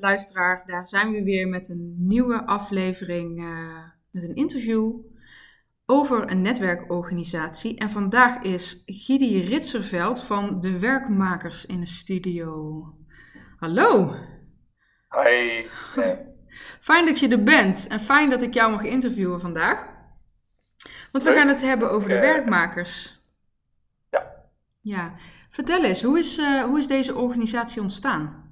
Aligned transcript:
luisteraar, 0.00 0.62
daar 0.66 0.86
zijn 0.86 1.10
we 1.10 1.22
weer 1.22 1.48
met 1.48 1.68
een 1.68 1.94
nieuwe 1.98 2.46
aflevering, 2.46 3.40
uh, 3.40 3.84
met 4.10 4.22
een 4.22 4.34
interview 4.34 4.92
over 5.86 6.30
een 6.30 6.42
netwerkorganisatie. 6.42 7.78
En 7.78 7.90
vandaag 7.90 8.42
is 8.42 8.82
Gidi 8.86 9.40
Ritserveld 9.44 10.22
van 10.22 10.60
de 10.60 10.78
Werkmakers 10.78 11.66
in 11.66 11.80
de 11.80 11.86
studio. 11.86 12.82
Hallo. 13.56 14.14
Hoi. 15.08 15.66
Fijn 16.80 17.06
dat 17.06 17.18
je 17.18 17.28
er 17.28 17.42
bent 17.42 17.86
en 17.86 18.00
fijn 18.00 18.30
dat 18.30 18.42
ik 18.42 18.54
jou 18.54 18.70
mag 18.70 18.82
interviewen 18.82 19.40
vandaag. 19.40 19.86
Want 21.12 21.24
we 21.24 21.32
gaan 21.32 21.48
het 21.48 21.62
hebben 21.62 21.90
over 21.90 22.08
de 22.08 22.18
werkmakers. 22.18 23.18
Ja. 24.10 24.34
Ja. 24.80 25.14
Vertel 25.50 25.84
eens, 25.84 26.02
hoe 26.02 26.18
is, 26.18 26.38
uh, 26.38 26.64
hoe 26.64 26.78
is 26.78 26.86
deze 26.86 27.14
organisatie 27.14 27.82
ontstaan? 27.82 28.47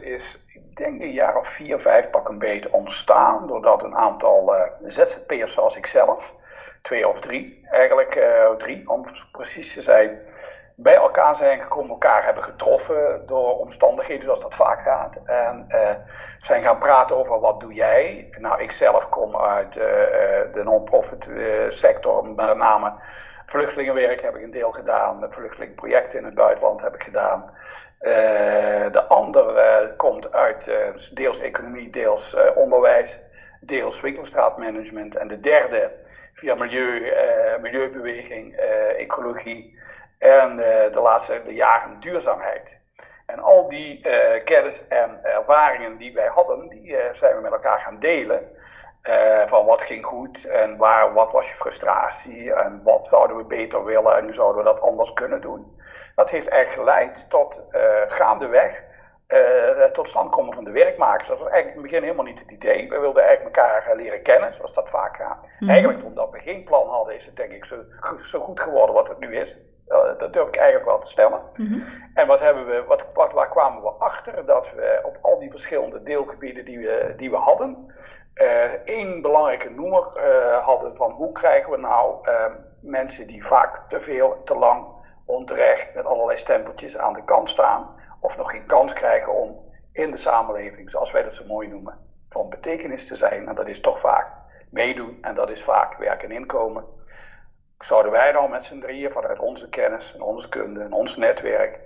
Is, 0.00 0.44
ik 0.46 0.76
denk 0.76 1.00
een 1.00 1.12
jaar 1.12 1.36
of 1.36 1.48
vier, 1.48 1.78
vijf 1.78 2.10
pak 2.10 2.28
een 2.28 2.38
beetje 2.38 2.72
ontstaan. 2.72 3.46
Doordat 3.46 3.82
een 3.82 3.96
aantal 3.96 4.54
uh, 4.54 4.62
ZZP'ers 4.82 5.52
zoals 5.52 5.76
ik 5.76 5.86
zelf, 5.86 6.34
twee 6.82 7.08
of 7.08 7.20
drie, 7.20 7.66
eigenlijk 7.70 8.16
uh, 8.16 8.50
drie 8.50 8.90
om 8.90 9.04
precies 9.32 9.72
te 9.72 9.82
zijn, 9.82 10.18
bij 10.76 10.94
elkaar 10.94 11.36
zijn 11.36 11.60
gekomen, 11.60 11.90
elkaar 11.90 12.24
hebben 12.24 12.42
getroffen 12.42 13.22
door 13.26 13.58
omstandigheden 13.58 14.22
zoals 14.22 14.40
dat 14.40 14.54
vaak 14.54 14.82
gaat. 14.82 15.20
En 15.24 15.64
uh, 15.68 15.90
zijn 16.40 16.62
gaan 16.62 16.78
praten 16.78 17.16
over 17.16 17.40
wat 17.40 17.60
doe 17.60 17.74
jij. 17.74 18.28
Nou, 18.38 18.62
ik 18.62 18.72
zelf 18.72 19.08
kom 19.08 19.36
uit 19.36 19.72
de 19.72 20.60
non-profit 20.64 21.30
sector, 21.68 22.24
met 22.24 22.56
name 22.56 22.92
vluchtelingenwerk 23.46 24.22
heb 24.22 24.36
ik 24.36 24.42
een 24.42 24.50
deel 24.50 24.72
gedaan, 24.72 25.26
vluchtelingenprojecten 25.28 26.18
in 26.18 26.24
het 26.24 26.34
buitenland 26.34 26.82
heb 26.82 26.94
ik 26.94 27.02
gedaan. 27.02 27.50
Uh, 28.00 28.92
de 28.92 29.04
andere 29.08 29.94
komt 29.96 30.32
uit 30.32 30.68
uh, 30.68 30.76
deels 31.12 31.40
economie, 31.40 31.90
deels 31.90 32.36
onderwijs, 32.54 33.20
deels 33.60 34.00
winkelstraatmanagement. 34.00 35.16
En 35.16 35.28
de 35.28 35.40
derde 35.40 35.92
via 36.34 36.54
milieu, 36.54 37.12
milieubeweging, 37.60 38.56
ecologie 38.96 39.78
en 40.18 40.56
de 40.92 41.00
laatste 41.02 41.42
de 41.44 41.54
jaren 41.54 42.00
duurzaamheid. 42.00 42.80
En 43.26 43.38
al 43.38 43.68
die 43.68 44.00
kennis 44.44 44.86
en 44.88 45.18
ervaringen 45.22 45.96
die 45.96 46.12
wij 46.12 46.26
hadden, 46.26 46.68
die 46.68 46.96
zijn 47.12 47.36
we 47.36 47.42
met 47.42 47.52
elkaar 47.52 47.78
gaan 47.78 47.98
delen. 47.98 48.56
Van 49.46 49.66
wat 49.66 49.82
ging 49.82 50.04
goed 50.04 50.44
en 50.44 50.76
waar, 50.76 51.12
wat 51.12 51.32
was 51.32 51.48
je 51.48 51.54
frustratie 51.54 52.52
en 52.52 52.80
wat 52.84 53.06
zouden 53.06 53.36
we 53.36 53.44
beter 53.44 53.84
willen 53.84 54.16
en 54.16 54.24
hoe 54.24 54.34
zouden 54.34 54.62
we 54.62 54.68
dat 54.68 54.80
anders 54.80 55.12
kunnen 55.12 55.40
doen. 55.40 55.76
Dat 56.14 56.30
heeft 56.30 56.48
eigenlijk 56.48 56.88
geleid 56.88 57.30
tot 57.30 57.62
uh, 57.72 57.80
gaandeweg 58.08 58.82
uh, 59.28 59.84
tot 59.84 60.08
stand 60.08 60.30
komen 60.30 60.54
van 60.54 60.64
de 60.64 60.70
werkmakers. 60.70 61.28
Dat 61.28 61.38
was 61.38 61.48
eigenlijk 61.48 61.76
in 61.76 61.82
het 61.82 61.90
begin 61.90 62.02
helemaal 62.02 62.24
niet 62.24 62.38
het 62.38 62.50
idee. 62.50 62.88
We 62.88 62.98
wilden 62.98 63.24
eigenlijk 63.24 63.56
elkaar 63.56 63.96
leren 63.96 64.22
kennen, 64.22 64.54
zoals 64.54 64.74
dat 64.74 64.90
vaak 64.90 65.16
gaat. 65.16 65.48
Mm. 65.58 65.68
Eigenlijk 65.68 66.04
omdat 66.04 66.30
we 66.30 66.38
geen 66.38 66.64
plan 66.64 66.88
hadden, 66.88 67.14
is 67.14 67.26
het 67.26 67.36
denk 67.36 67.52
ik 67.52 67.64
zo, 67.64 67.76
zo 68.22 68.40
goed 68.40 68.60
geworden 68.60 68.94
wat 68.94 69.08
het 69.08 69.18
nu 69.18 69.36
is. 69.36 69.58
Dat 70.18 70.32
durf 70.32 70.48
ik 70.48 70.56
eigenlijk 70.56 70.88
wel 70.88 70.98
te 70.98 71.10
stellen. 71.10 71.40
Mm 71.54 71.66
-hmm. 71.66 71.84
En 72.14 72.26
wat 72.26 72.40
hebben 72.40 72.66
we, 72.66 72.84
wat, 72.86 73.04
wat, 73.14 73.32
waar 73.32 73.48
kwamen 73.48 73.82
we 73.82 73.88
achter? 73.88 74.46
Dat 74.46 74.70
we 74.74 75.00
op 75.04 75.18
al 75.22 75.38
die 75.38 75.50
verschillende 75.50 76.02
deelgebieden 76.02 76.64
die 76.64 76.78
we, 76.78 77.14
die 77.16 77.30
we 77.30 77.36
hadden, 77.36 77.94
één 78.84 79.22
belangrijke 79.22 79.70
noemer 79.70 80.20
hadden 80.62 80.96
van 80.96 81.10
hoe 81.10 81.32
krijgen 81.32 81.70
we 81.70 81.76
nou 81.76 82.28
mensen 82.82 83.26
die 83.26 83.46
vaak 83.46 83.88
te 83.88 84.00
veel, 84.00 84.42
te 84.44 84.54
lang 84.54 84.86
onterecht 85.24 85.94
met 85.94 86.04
allerlei 86.04 86.38
stempeltjes 86.38 86.96
aan 86.96 87.12
de 87.12 87.24
kant 87.24 87.48
staan. 87.50 87.96
Of 88.20 88.36
nog 88.36 88.50
geen 88.50 88.66
kans 88.66 88.92
krijgen 88.92 89.32
om 89.32 89.66
in 89.92 90.10
de 90.10 90.16
samenleving, 90.16 90.90
zoals 90.90 91.10
wij 91.10 91.22
dat 91.22 91.34
zo 91.34 91.44
mooi 91.46 91.68
noemen, 91.68 91.98
van 92.30 92.48
betekenis 92.48 93.06
te 93.06 93.16
zijn. 93.16 93.48
En 93.48 93.54
dat 93.54 93.68
is 93.68 93.80
toch 93.80 94.00
vaak 94.00 94.26
meedoen 94.70 95.18
en 95.20 95.34
dat 95.34 95.50
is 95.50 95.64
vaak 95.64 95.96
werk 95.96 96.22
en 96.22 96.30
inkomen. 96.30 96.84
Zouden 97.78 98.12
wij 98.12 98.32
dan 98.32 98.50
met 98.50 98.64
z'n 98.64 98.80
drieën 98.80 99.12
vanuit 99.12 99.38
onze 99.38 99.68
kennis 99.68 100.14
en 100.14 100.22
onze 100.22 100.48
kunde 100.48 100.80
en 100.80 100.92
ons 100.92 101.16
netwerk 101.16 101.80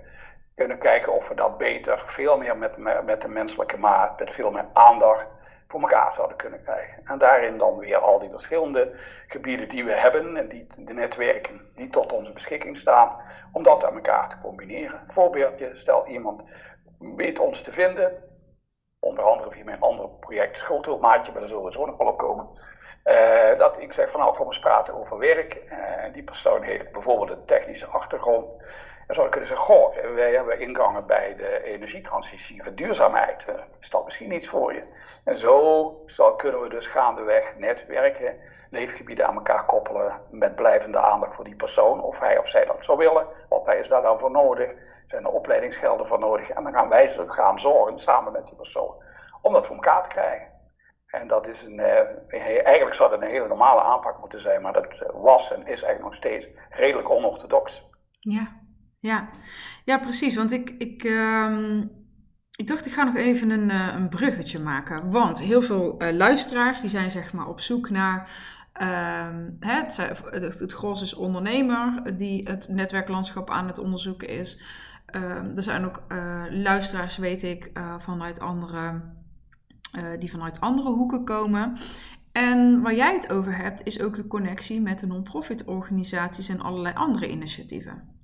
kunnen 0.55 0.79
kijken 0.79 1.13
of 1.13 1.27
we 1.27 1.35
dat 1.35 1.57
beter, 1.57 2.03
veel 2.05 2.37
meer 2.37 2.57
met, 2.57 2.77
met 3.05 3.21
de 3.21 3.27
menselijke 3.27 3.77
maat, 3.77 4.19
met 4.19 4.31
veel 4.31 4.51
meer 4.51 4.67
aandacht 4.73 5.27
voor 5.73 5.81
elkaar 5.81 6.13
zouden 6.13 6.37
kunnen 6.37 6.63
krijgen. 6.63 7.01
En 7.05 7.17
daarin 7.17 7.57
dan 7.57 7.77
weer 7.77 7.97
al 7.97 8.19
die 8.19 8.29
verschillende 8.29 8.91
gebieden 9.27 9.69
die 9.69 9.85
we 9.85 9.91
hebben 9.91 10.37
en 10.37 10.47
die, 10.47 10.67
de 10.77 10.93
netwerken 10.93 11.61
die 11.75 11.89
tot 11.89 12.11
onze 12.11 12.33
beschikking 12.33 12.77
staan, 12.77 13.21
om 13.51 13.63
dat 13.63 13.85
aan 13.85 13.95
elkaar 13.95 14.29
te 14.29 14.37
combineren. 14.37 15.01
Voorbeeldje, 15.07 15.71
stel 15.73 16.07
iemand 16.07 16.51
weet 16.99 17.39
ons 17.39 17.61
te 17.61 17.71
vinden, 17.71 18.11
onder 18.99 19.23
andere 19.23 19.51
via 19.51 19.63
mijn 19.63 19.81
andere 19.81 20.09
project 20.09 20.57
Schoolhulpmaatje, 20.57 21.31
maar 21.31 21.41
daar 21.41 21.49
zullen 21.49 21.65
we 21.65 21.71
zo 21.71 21.85
nog 21.85 21.97
wel 21.97 22.07
op 22.07 22.17
komen. 22.17 22.47
Uh, 23.05 23.57
dat 23.57 23.75
ik 23.79 23.93
zeg 23.93 24.09
van 24.09 24.19
nou, 24.19 24.35
kom 24.35 24.45
eens 24.45 24.59
praten 24.59 24.93
over 24.93 25.17
werk. 25.17 25.61
Uh, 25.69 26.13
die 26.13 26.23
persoon 26.23 26.61
heeft 26.61 26.91
bijvoorbeeld 26.91 27.29
een 27.29 27.45
technische 27.45 27.87
achtergrond. 27.87 28.63
Dan 29.13 29.21
zou 29.23 29.33
je 29.33 29.39
kunnen 29.39 29.57
zeggen, 29.57 29.75
goh, 29.75 30.15
wij 30.15 30.33
hebben 30.33 30.59
ingangen 30.59 31.05
bij 31.05 31.35
de 31.35 31.63
energietransitie, 31.63 32.63
verduurzaamheid. 32.63 33.45
Uh, 33.49 33.55
is 33.79 33.89
dat 33.89 34.05
misschien 34.05 34.31
iets 34.31 34.47
voor 34.47 34.73
je? 34.73 34.93
En 35.23 35.35
zo 35.35 36.01
zal, 36.05 36.35
kunnen 36.35 36.61
we 36.61 36.69
dus 36.69 36.87
gaandeweg 36.87 37.55
netwerken, 37.57 38.39
leefgebieden 38.69 39.27
aan 39.27 39.35
elkaar 39.35 39.65
koppelen 39.65 40.21
met 40.31 40.55
blijvende 40.55 40.97
aandacht 40.97 41.35
voor 41.35 41.43
die 41.43 41.55
persoon, 41.55 42.01
of 42.01 42.19
hij 42.19 42.37
of 42.37 42.47
zij 42.47 42.65
dat 42.65 42.83
zou 42.85 42.97
willen. 42.97 43.27
Wat 43.49 43.73
is 43.73 43.87
daar 43.87 44.01
dan 44.01 44.19
voor 44.19 44.31
nodig? 44.31 44.71
Zijn 45.07 45.23
er 45.23 45.31
opleidingsgelden 45.31 46.07
voor 46.07 46.19
nodig? 46.19 46.49
En 46.49 46.63
dan 46.63 46.73
gaan 46.73 46.89
wij 46.89 47.07
gaan 47.07 47.59
zorgen, 47.59 47.97
samen 47.97 48.31
met 48.31 48.47
die 48.47 48.55
persoon, 48.55 49.03
om 49.41 49.53
dat 49.53 49.67
voor 49.67 49.75
elkaar 49.75 50.03
te 50.03 50.09
krijgen. 50.09 50.47
En 51.07 51.27
dat 51.27 51.47
is 51.47 51.63
een, 51.63 51.79
uh, 51.79 52.65
eigenlijk 52.65 52.93
zou 52.93 53.09
dat 53.09 53.21
een 53.21 53.27
hele 53.27 53.47
normale 53.47 53.81
aanpak 53.81 54.19
moeten 54.19 54.39
zijn, 54.39 54.61
maar 54.61 54.73
dat 54.73 54.87
was 55.13 55.51
en 55.51 55.59
is 55.59 55.83
eigenlijk 55.83 56.03
nog 56.03 56.13
steeds 56.13 56.49
redelijk 56.69 57.09
onorthodox. 57.09 57.91
Ja, 58.19 58.61
ja, 59.03 59.29
ja 59.85 59.97
precies. 59.97 60.35
Want 60.35 60.51
ik, 60.51 60.69
ik, 60.77 61.03
um, 61.03 61.91
ik 62.55 62.67
dacht, 62.67 62.85
ik 62.85 62.91
ga 62.91 63.03
nog 63.03 63.15
even 63.15 63.49
een, 63.49 63.69
uh, 63.69 63.93
een 63.95 64.09
bruggetje 64.09 64.59
maken. 64.59 65.11
Want 65.11 65.41
heel 65.41 65.61
veel 65.61 66.03
uh, 66.03 66.11
luisteraars 66.11 66.81
die 66.81 66.89
zijn 66.89 67.11
zeg 67.11 67.33
maar 67.33 67.47
op 67.47 67.59
zoek 67.59 67.89
naar. 67.89 68.29
Um, 68.81 69.57
het, 69.59 69.97
het, 70.25 70.59
het 70.59 70.73
gros 70.73 71.01
is 71.01 71.13
ondernemer 71.13 72.17
die 72.17 72.49
het 72.49 72.67
netwerklandschap 72.69 73.49
aan 73.49 73.67
het 73.67 73.79
onderzoeken 73.79 74.27
is. 74.27 74.61
Um, 75.15 75.55
er 75.55 75.61
zijn 75.61 75.85
ook 75.85 76.03
uh, 76.11 76.45
luisteraars, 76.49 77.17
weet 77.17 77.43
ik, 77.43 77.71
vanuit 77.97 78.39
andere, 78.39 79.01
die 80.19 80.31
vanuit 80.31 80.59
andere 80.59 80.89
hoeken 80.89 81.25
komen. 81.25 81.77
En 82.31 82.81
waar 82.81 82.95
jij 82.95 83.13
het 83.13 83.31
over 83.31 83.57
hebt, 83.57 83.83
is 83.83 84.01
ook 84.01 84.15
de 84.15 84.27
connectie 84.27 84.81
met 84.81 84.99
de 84.99 85.07
non-profit 85.07 85.65
organisaties 85.65 86.49
en 86.49 86.61
allerlei 86.61 86.95
andere 86.95 87.29
initiatieven. 87.29 88.22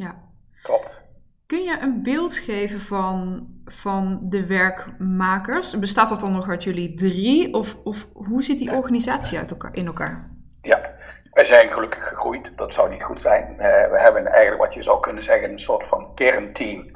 Ja. 0.00 0.14
Klopt. 0.62 1.00
Kun 1.46 1.62
je 1.62 1.78
een 1.80 2.02
beeld 2.02 2.36
geven 2.36 2.80
van, 2.80 3.46
van 3.64 4.18
de 4.22 4.46
werkmakers? 4.46 5.78
Bestaat 5.78 6.08
dat 6.08 6.20
dan 6.20 6.32
nog 6.32 6.48
uit 6.48 6.64
jullie 6.64 6.94
drie? 6.94 7.54
Of, 7.54 7.76
of 7.84 8.08
hoe 8.12 8.42
ziet 8.42 8.58
die 8.58 8.72
organisatie 8.72 9.38
uit 9.38 9.50
elkaar, 9.50 9.74
in 9.74 9.86
elkaar? 9.86 10.30
Ja, 10.60 10.94
wij 11.30 11.44
zijn 11.44 11.70
gelukkig 11.70 12.08
gegroeid. 12.08 12.52
Dat 12.56 12.74
zou 12.74 12.90
niet 12.90 13.02
goed 13.02 13.20
zijn. 13.20 13.52
Uh, 13.52 13.58
we 13.90 13.98
hebben 14.00 14.26
eigenlijk 14.26 14.62
wat 14.62 14.74
je 14.74 14.82
zou 14.82 15.00
kunnen 15.00 15.22
zeggen 15.22 15.50
een 15.50 15.60
soort 15.60 15.86
van 15.86 16.14
kernteam 16.14 16.88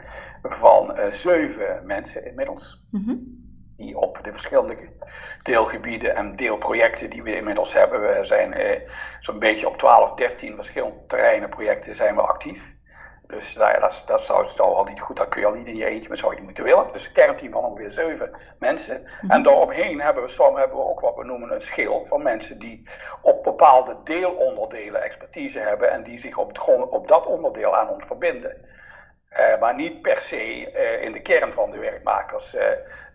van 0.42 0.98
uh, 0.98 1.10
zeven 1.10 1.86
mensen 1.86 2.26
inmiddels. 2.26 2.86
Mm 2.90 3.04
-hmm. 3.04 3.42
Die 3.76 3.96
op 3.96 4.18
de 4.22 4.32
verschillende 4.32 4.76
deelgebieden 5.42 6.16
en 6.16 6.36
deelprojecten 6.36 7.10
die 7.10 7.22
we 7.22 7.36
inmiddels 7.36 7.72
hebben. 7.72 8.00
We 8.00 8.24
zijn 8.24 8.60
uh, 8.60 8.88
zo'n 9.20 9.38
beetje 9.38 9.68
op 9.68 9.78
12, 9.78 10.14
13 10.14 10.54
verschillende 10.54 11.06
terreinen 11.06 11.48
projecten 11.48 11.96
zijn 11.96 12.14
we 12.14 12.20
actief. 12.20 12.76
Dus 13.26 13.54
nou 13.54 13.72
ja, 13.72 13.78
dat, 13.78 14.02
dat 14.06 14.22
zou, 14.22 14.48
zou 14.48 14.74
al 14.74 14.84
niet 14.84 15.00
goed, 15.00 15.16
dat 15.16 15.28
kun 15.28 15.40
je 15.40 15.46
al 15.46 15.52
niet 15.52 15.66
in 15.66 15.76
je 15.76 15.86
eentje, 15.86 16.08
maar 16.08 16.18
zou 16.18 16.36
je 16.36 16.42
moeten 16.42 16.64
willen. 16.64 16.92
Dus 16.92 17.06
een 17.06 17.12
kernteam 17.12 17.52
van 17.52 17.64
ongeveer 17.64 17.90
zeven 17.90 18.36
mensen. 18.58 19.02
Mhm. 19.02 19.32
En 19.32 19.42
daaromheen 19.42 20.00
hebben 20.00 20.22
we, 20.22 20.28
soms 20.28 20.58
hebben 20.58 20.76
we 20.76 20.84
ook 20.84 21.00
wat 21.00 21.16
we 21.16 21.24
noemen 21.24 21.52
een 21.52 21.60
schil 21.60 22.06
van 22.06 22.22
mensen 22.22 22.58
die 22.58 22.88
op 23.22 23.42
bepaalde 23.42 23.96
deelonderdelen 24.04 25.02
expertise 25.02 25.58
hebben 25.58 25.90
en 25.90 26.02
die 26.02 26.20
zich 26.20 26.36
op, 26.36 26.48
het, 26.48 26.88
op 26.90 27.08
dat 27.08 27.26
onderdeel 27.26 27.76
aan 27.76 27.88
ons 27.88 28.06
verbinden. 28.06 28.72
Uh, 29.30 29.60
maar 29.60 29.74
niet 29.74 30.02
per 30.02 30.18
se 30.18 30.72
uh, 30.72 31.02
in 31.02 31.12
de 31.12 31.20
kern 31.20 31.52
van 31.52 31.70
de 31.70 31.78
werkmakers 31.78 32.54
uh, 32.54 32.62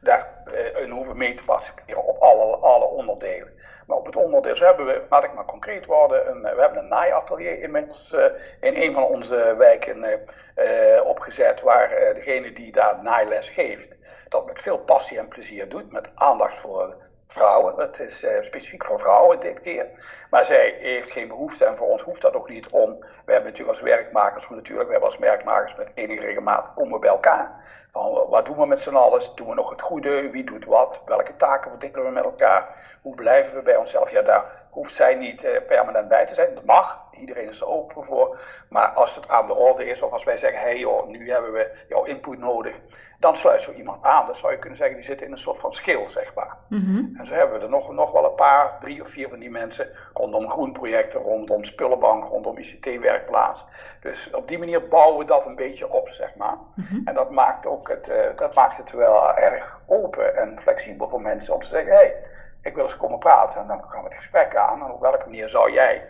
daar 0.01 0.27
in 0.75 0.89
hoeven 0.89 1.17
mee 1.17 1.33
te 1.33 1.43
participeren 1.43 2.03
op 2.03 2.17
alle, 2.17 2.55
alle 2.55 2.85
onderdelen. 2.85 3.58
Maar 3.89 3.97
op 3.97 4.05
het 4.05 4.15
onderdeel 4.15 4.55
hebben 4.55 4.85
we, 4.85 5.01
laat 5.09 5.23
ik 5.23 5.33
maar 5.33 5.45
concreet 5.45 5.85
worden, 5.85 6.29
een, 6.29 6.41
we 6.41 6.61
hebben 6.61 6.77
een 6.77 6.87
naaiatelier 6.87 7.61
inmiddels 7.61 8.13
uh, 8.13 8.23
in 8.61 8.75
een 8.75 8.93
van 8.93 9.03
onze 9.03 9.55
wijken 9.57 10.03
uh, 10.03 11.05
opgezet, 11.05 11.61
waar 11.61 11.89
degene 12.13 12.53
die 12.53 12.71
daar 12.71 13.03
naailes 13.03 13.49
geeft, 13.49 13.97
dat 14.27 14.45
met 14.45 14.61
veel 14.61 14.77
passie 14.77 15.19
en 15.19 15.27
plezier 15.27 15.69
doet, 15.69 15.91
met 15.91 16.09
aandacht 16.15 16.59
voor 16.59 16.95
vrouwen. 17.27 17.75
Het 17.77 17.99
is 17.99 18.25
specifiek 18.41 18.85
voor 18.85 18.99
vrouwen 18.99 19.39
dit 19.39 19.61
keer. 19.61 19.85
Maar 20.29 20.45
zij 20.45 20.77
heeft 20.79 21.11
geen 21.11 21.27
behoefte 21.27 21.65
en 21.65 21.77
voor 21.77 21.87
ons 21.87 22.01
hoeft 22.01 22.21
dat 22.21 22.33
ook 22.33 22.49
niet 22.49 22.69
om. 22.69 22.99
We 22.99 23.31
hebben 23.31 23.51
natuurlijk 23.51 23.79
als 23.79 23.89
werkmakers, 23.89 24.49
natuurlijk, 24.49 24.87
we 24.87 24.91
hebben 24.91 25.09
als 25.09 25.19
werkmakers 25.19 25.75
met 25.75 25.91
enige 25.93 26.21
regelmaat 26.21 26.73
komen 26.75 26.99
bij 26.99 27.09
elkaar. 27.09 27.63
Van, 27.91 28.27
wat 28.29 28.45
doen 28.45 28.57
we 28.57 28.65
met 28.65 28.79
z'n 28.79 28.95
allen? 28.95 29.21
Doen 29.35 29.47
we 29.47 29.53
nog 29.53 29.69
het 29.69 29.81
goede? 29.81 30.29
Wie 30.29 30.43
doet 30.43 30.65
wat? 30.65 31.01
Welke 31.05 31.35
taken 31.35 31.71
verdelen 31.71 32.05
we 32.05 32.11
met 32.11 32.23
elkaar? 32.23 32.87
Hoe 33.01 33.15
blijven 33.15 33.55
we 33.55 33.61
bij 33.61 33.75
onszelf? 33.75 34.11
Ja, 34.11 34.21
daar 34.21 34.59
hoeft 34.69 34.93
zij 34.93 35.15
niet 35.15 35.43
uh, 35.43 35.49
permanent 35.67 36.07
bij 36.07 36.25
te 36.25 36.33
zijn. 36.33 36.55
Dat 36.55 36.65
mag, 36.65 37.07
iedereen 37.11 37.47
is 37.47 37.61
er 37.61 37.67
open 37.67 38.05
voor. 38.05 38.39
Maar 38.69 38.87
als 38.87 39.15
het 39.15 39.27
aan 39.27 39.47
de 39.47 39.55
orde 39.55 39.85
is, 39.85 40.01
of 40.01 40.11
als 40.11 40.23
wij 40.23 40.37
zeggen: 40.37 40.59
hé 40.59 40.65
hey 40.65 40.79
joh, 40.79 41.07
nu 41.07 41.31
hebben 41.31 41.51
we 41.51 41.71
jouw 41.87 42.03
input 42.03 42.39
nodig, 42.39 42.79
dan 43.19 43.37
sluit 43.37 43.61
zo 43.61 43.71
iemand 43.71 44.03
aan. 44.03 44.25
Dan 44.25 44.35
zou 44.35 44.51
je 44.51 44.59
kunnen 44.59 44.77
zeggen: 44.77 44.95
die 44.95 45.05
zit 45.05 45.21
in 45.21 45.31
een 45.31 45.37
soort 45.37 45.59
van 45.59 45.73
schil, 45.73 46.09
zeg 46.09 46.33
maar. 46.33 46.57
Mm 46.69 47.15
En 47.17 47.25
zo 47.25 47.33
hebben 47.33 47.57
we 47.57 47.63
er 47.63 47.69
nog, 47.69 47.91
nog 47.91 48.11
wel 48.11 48.25
een 48.25 48.35
paar, 48.35 48.77
drie 48.79 49.01
of 49.01 49.09
vier 49.09 49.29
van 49.29 49.39
die 49.39 49.51
mensen 49.51 49.89
rondom 50.13 50.49
groenprojecten, 50.49 51.19
rondom 51.19 51.63
spullenbank, 51.63 52.23
rondom 52.23 52.57
ICT-werkplaats. 52.57 53.65
Dus 54.01 54.31
op 54.33 54.47
die 54.47 54.59
manier 54.59 54.87
bouwen 54.87 55.17
we 55.17 55.25
dat 55.25 55.45
een 55.45 55.55
beetje 55.55 55.91
op, 55.91 56.09
zeg 56.09 56.35
maar. 56.35 56.57
Mhm. 56.75 57.01
En 57.05 57.13
dat 57.13 57.31
maakt, 57.31 57.65
ook 57.65 57.87
het, 57.87 58.09
uh, 58.09 58.15
dat 58.35 58.55
maakt 58.55 58.77
het 58.77 58.91
wel 58.91 59.37
erg 59.37 59.79
open 59.85 60.37
en 60.37 60.61
flexibel 60.61 61.09
voor 61.09 61.21
mensen 61.21 61.53
om 61.53 61.61
te 61.61 61.67
zeggen: 61.67 61.91
hé. 61.91 61.97
Hey, 61.97 62.15
ik 62.61 62.75
wil 62.75 62.83
eens 62.83 62.97
komen 62.97 63.19
praten. 63.19 63.61
En 63.61 63.67
dan 63.67 63.83
gaan 63.87 64.01
we 64.03 64.07
het 64.07 64.17
gesprek 64.17 64.55
aan. 64.55 64.83
En 64.83 64.91
op 64.91 65.01
welke 65.01 65.25
manier 65.25 65.49
zou 65.49 65.71
jij 65.71 66.07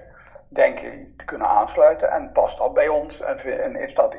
denken 0.47 1.17
te 1.17 1.25
kunnen 1.25 1.47
aansluiten? 1.47 2.11
En 2.11 2.31
past 2.31 2.57
dat 2.57 2.73
bij 2.73 2.87
ons? 2.87 3.21
En, 3.21 3.75
is 3.75 3.93
dat 3.93 4.13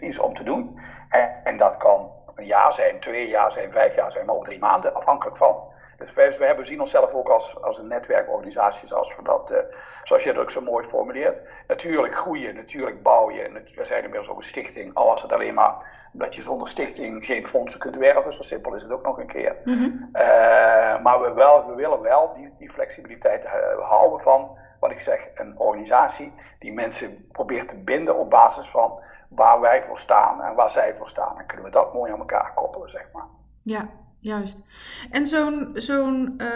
iets, 0.00 0.18
om 0.18 0.34
te 0.34 0.44
doen? 0.44 0.80
En, 1.08 1.40
en, 1.44 1.56
dat 1.56 1.76
kan 1.76 2.10
een 2.34 2.44
jaar 2.44 2.72
zijn, 2.72 3.00
twee 3.00 3.28
jaar 3.28 3.52
zijn, 3.52 3.72
vijf 3.72 3.94
jaar 3.94 4.12
zijn, 4.12 4.26
maar 4.26 4.34
ook 4.34 4.44
drie 4.44 4.58
maanden, 4.58 4.94
afhankelijk 4.94 5.36
van. 5.36 5.70
We 6.14 6.44
hebben, 6.44 6.66
zien 6.66 6.80
onszelf 6.80 7.12
ook 7.12 7.28
als, 7.28 7.62
als 7.62 7.78
een 7.78 7.86
netwerkorganisatie, 7.86 8.88
zoals, 8.88 9.16
we 9.16 9.22
dat, 9.22 9.50
uh, 9.50 9.58
zoals 10.04 10.22
je 10.22 10.32
dat 10.32 10.42
ook 10.42 10.50
zo 10.50 10.60
mooi 10.60 10.84
formuleert. 10.84 11.40
Natuurlijk 11.68 12.14
groeien, 12.14 12.54
natuurlijk 12.54 13.02
bouwen. 13.02 13.52
We 13.74 13.84
zijn 13.84 14.04
inmiddels 14.04 14.30
ook 14.30 14.36
een 14.36 14.42
stichting, 14.42 14.94
al 14.94 15.06
was 15.06 15.22
het 15.22 15.32
alleen 15.32 15.54
maar 15.54 16.00
omdat 16.12 16.34
je 16.34 16.42
zonder 16.42 16.68
stichting 16.68 17.24
geen 17.24 17.46
fondsen 17.46 17.80
kunt 17.80 17.96
werven. 17.96 18.32
Zo 18.32 18.42
simpel 18.42 18.74
is 18.74 18.82
het 18.82 18.92
ook 18.92 19.02
nog 19.02 19.18
een 19.18 19.26
keer. 19.26 19.56
Mhm. 19.64 19.90
Eh, 20.12 21.02
maar 21.02 21.20
we, 21.20 21.32
wel, 21.34 21.66
we 21.66 21.74
willen 21.74 22.00
wel 22.00 22.32
die, 22.34 22.54
die 22.58 22.70
flexibiliteit 22.70 23.44
uh, 23.44 23.52
houden 23.88 24.20
van, 24.20 24.58
wat 24.80 24.90
ik 24.90 25.00
zeg, 25.00 25.28
een 25.34 25.58
organisatie 25.58 26.32
die 26.58 26.72
mensen 26.72 27.26
probeert 27.32 27.68
te 27.68 27.78
binden 27.78 28.18
op 28.18 28.30
basis 28.30 28.68
van 28.68 29.02
waar 29.28 29.60
wij 29.60 29.82
voor 29.82 29.98
staan 29.98 30.42
en 30.42 30.54
waar 30.54 30.70
zij 30.70 30.94
voor 30.94 31.08
staan. 31.08 31.36
Dan 31.36 31.46
kunnen 31.46 31.66
we 31.66 31.72
dat 31.72 31.94
mooi 31.94 32.12
aan 32.12 32.18
elkaar 32.18 32.52
koppelen, 32.54 32.90
zeg 32.90 33.08
maar. 33.12 33.26
Ja, 33.62 33.88
juist. 34.22 34.62
En 35.10 35.26
zo'n, 35.26 35.70
zo'n 35.74 36.34
uh, 36.38 36.48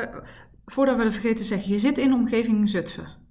voordat 0.67 0.97
we 0.97 1.03
het 1.03 1.13
vergeten 1.13 1.37
te 1.37 1.45
zeggen, 1.45 1.73
je 1.73 1.79
zit 1.79 1.99
in 1.99 2.09
de 2.09 2.15
omgeving 2.15 2.69
Zutphen. 2.69 3.25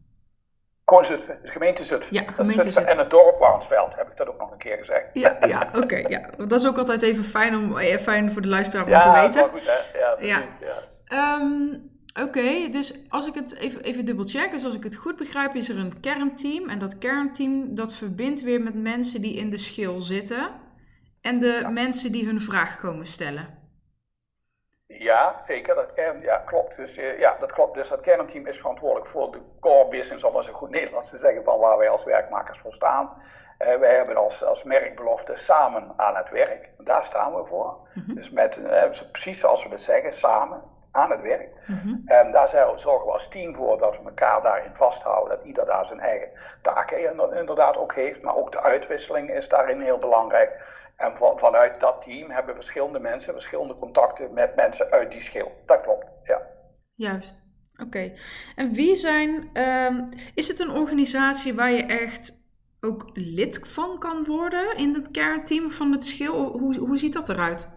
Gewoon 0.85 1.05
Zutphen, 1.05 1.37
dus 1.41 1.51
gemeente 1.51 1.83
Zutphen. 1.83 2.13
Ja, 2.13 2.21
gemeente 2.21 2.43
Zutphen. 2.53 2.71
Zutphen. 2.71 2.91
En 2.91 2.97
het 2.97 3.09
dorp 3.09 3.39
Warnsveld, 3.39 3.95
heb 3.95 4.07
ik 4.07 4.17
dat 4.17 4.27
ook 4.27 4.39
nog 4.39 4.51
een 4.51 4.57
keer 4.57 4.77
gezegd. 4.77 5.05
Ja, 5.13 5.37
ja 5.47 5.69
oké. 5.73 5.95
ja. 5.95 6.29
Dat 6.37 6.59
is 6.59 6.67
ook 6.67 6.77
altijd 6.77 7.01
even 7.01 7.23
fijn, 7.23 7.55
om, 7.55 7.77
eh, 7.77 7.97
fijn 7.97 8.31
voor 8.31 8.41
de 8.41 8.47
luisteraar 8.47 8.85
om 8.85 8.91
ja, 8.91 9.01
te 9.01 9.21
weten. 9.21 9.41
Ja, 9.41 9.47
goed 9.47 9.65
hè. 9.65 9.99
Ja, 9.99 10.15
ja. 10.19 10.43
ja. 11.05 11.39
Um, 11.41 11.93
Oké, 12.21 12.69
dus 12.69 12.93
als 13.09 13.27
ik 13.27 13.33
het 13.33 13.55
even, 13.55 13.81
even 13.81 14.05
dubbelcheck, 14.05 14.51
dus 14.51 14.65
als 14.65 14.75
ik 14.75 14.83
het 14.83 14.95
goed 14.95 15.15
begrijp, 15.15 15.55
is 15.55 15.69
er 15.69 15.77
een 15.77 15.99
kernteam. 15.99 16.69
En 16.69 16.79
dat 16.79 16.97
kernteam 16.97 17.75
dat 17.75 17.95
verbindt 17.95 18.41
weer 18.41 18.61
met 18.61 18.75
mensen 18.75 19.21
die 19.21 19.33
in 19.33 19.49
de 19.49 19.57
schil 19.57 20.01
zitten. 20.01 20.49
En 21.21 21.39
de 21.39 21.69
mensen 21.71 22.11
die 22.11 22.25
hun 22.25 22.41
vraag 22.41 22.77
komen 22.77 23.05
stellen. 23.05 23.47
Ja, 24.97 25.35
zeker. 25.39 25.75
Dat 25.75 25.93
kern, 25.93 26.21
ja, 26.21 26.37
klopt. 26.37 26.75
Dus, 26.75 26.97
uh, 26.97 27.19
ja, 27.19 27.35
dat 27.39 27.51
klopt. 27.51 27.73
Dus 27.73 27.89
dat 27.89 28.01
kernteam 28.01 28.47
is 28.47 28.57
verantwoordelijk 28.57 29.07
voor 29.07 29.31
de 29.31 29.41
core 29.59 29.87
business, 29.87 30.23
om 30.23 30.35
als 30.35 30.47
een 30.47 30.53
goed 30.53 30.69
Nederlands 30.69 31.09
te 31.09 31.17
zeggen, 31.17 31.43
van 31.43 31.59
waar 31.59 31.77
wij 31.77 31.89
als 31.89 32.03
werkmakers 32.03 32.59
voor 32.59 32.73
staan. 32.73 33.09
Uh, 33.59 33.75
wij 33.75 33.95
hebben 33.95 34.15
als, 34.15 34.43
als 34.43 34.63
merkbelofte 34.63 35.35
samen 35.35 35.93
aan 35.95 36.15
het 36.15 36.29
werk. 36.29 36.69
Daar 36.77 37.03
staan 37.03 37.35
we 37.35 37.45
voor. 37.45 37.77
Mm 37.93 38.03
-hmm. 38.05 38.15
Dus 38.15 38.29
met, 38.29 38.57
uh, 38.57 38.83
precies 39.11 39.39
zoals 39.39 39.63
we 39.63 39.69
het 39.69 39.81
zeggen, 39.81 40.13
samen 40.13 40.63
aan 40.95 41.11
het 41.11 41.21
werk. 41.21 41.61
Mm-hmm. 41.65 42.01
En 42.05 42.31
daar 42.31 42.49
zorgen 42.75 43.05
we 43.05 43.11
als 43.11 43.27
team 43.27 43.55
voor 43.55 43.77
dat 43.77 43.97
we 43.97 44.03
elkaar 44.05 44.41
daarin 44.41 44.75
vasthouden. 44.75 45.37
Dat 45.37 45.45
ieder 45.45 45.65
daar 45.65 45.85
zijn 45.85 45.99
eigen 45.99 46.29
taken 46.61 46.99
inderdaad 47.37 47.77
ook 47.77 47.95
heeft. 47.95 48.21
Maar 48.21 48.35
ook 48.35 48.51
de 48.51 48.61
uitwisseling 48.61 49.29
is 49.29 49.49
daarin 49.49 49.81
heel 49.81 49.99
belangrijk. 49.99 50.63
En 50.95 51.17
van, 51.17 51.39
vanuit 51.39 51.79
dat 51.79 52.01
team 52.01 52.29
hebben 52.31 52.55
verschillende 52.55 52.99
mensen 52.99 53.33
verschillende 53.33 53.77
contacten 53.77 54.33
met 54.33 54.55
mensen 54.55 54.91
uit 54.91 55.11
die 55.11 55.21
schil. 55.21 55.51
Dat 55.65 55.81
klopt, 55.81 56.05
ja. 56.23 56.41
Juist. 56.95 57.43
Oké. 57.81 58.13
En 58.55 58.71
wie 58.71 58.95
zijn. 58.95 59.49
Um, 59.53 60.09
is 60.33 60.47
het 60.47 60.59
een 60.59 60.71
organisatie 60.71 61.53
waar 61.53 61.71
je 61.71 61.83
echt 61.83 62.43
ook 62.79 63.09
lid 63.13 63.67
van 63.67 63.99
kan 63.99 64.25
worden 64.25 64.77
in 64.77 64.93
het 64.93 65.11
kernteam 65.11 65.71
van 65.71 65.91
het 65.91 66.03
schil? 66.03 66.57
Hoe, 66.57 66.77
hoe 66.77 66.97
ziet 66.97 67.13
dat 67.13 67.29
eruit? 67.29 67.74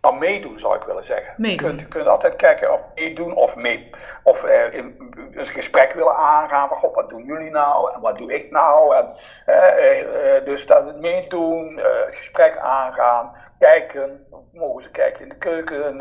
Dan 0.00 0.18
meedoen, 0.18 0.58
zou 0.58 0.76
ik 0.76 0.82
willen 0.82 1.04
zeggen. 1.04 1.48
Je 1.48 1.54
kunt, 1.54 1.80
je 1.80 1.88
kunt 1.88 2.06
altijd 2.06 2.36
kijken 2.36 2.72
of 2.72 2.84
meedoen 2.94 3.34
of 3.34 3.56
mee. 3.56 3.90
Of 4.22 4.44
in, 4.70 5.10
een 5.32 5.46
gesprek 5.46 5.92
willen 5.92 6.16
aangaan 6.16 6.68
van, 6.68 6.76
god, 6.76 6.94
wat 6.94 7.10
doen 7.10 7.24
jullie 7.24 7.50
nou? 7.50 7.92
En 7.94 8.00
wat 8.00 8.18
doe 8.18 8.34
ik 8.34 8.50
nou? 8.50 8.96
En, 8.96 9.14
uh, 9.46 10.00
uh, 10.00 10.44
dus 10.44 10.66
dat 10.66 11.00
meedoen, 11.00 11.76
het 11.76 12.14
gesprek 12.14 12.58
aangaan, 12.58 13.32
kijken. 13.58 14.24
Mogen 14.52 14.82
ze 14.82 14.90
kijken 14.90 15.22
in 15.22 15.28
de 15.28 15.36
keuken? 15.36 15.96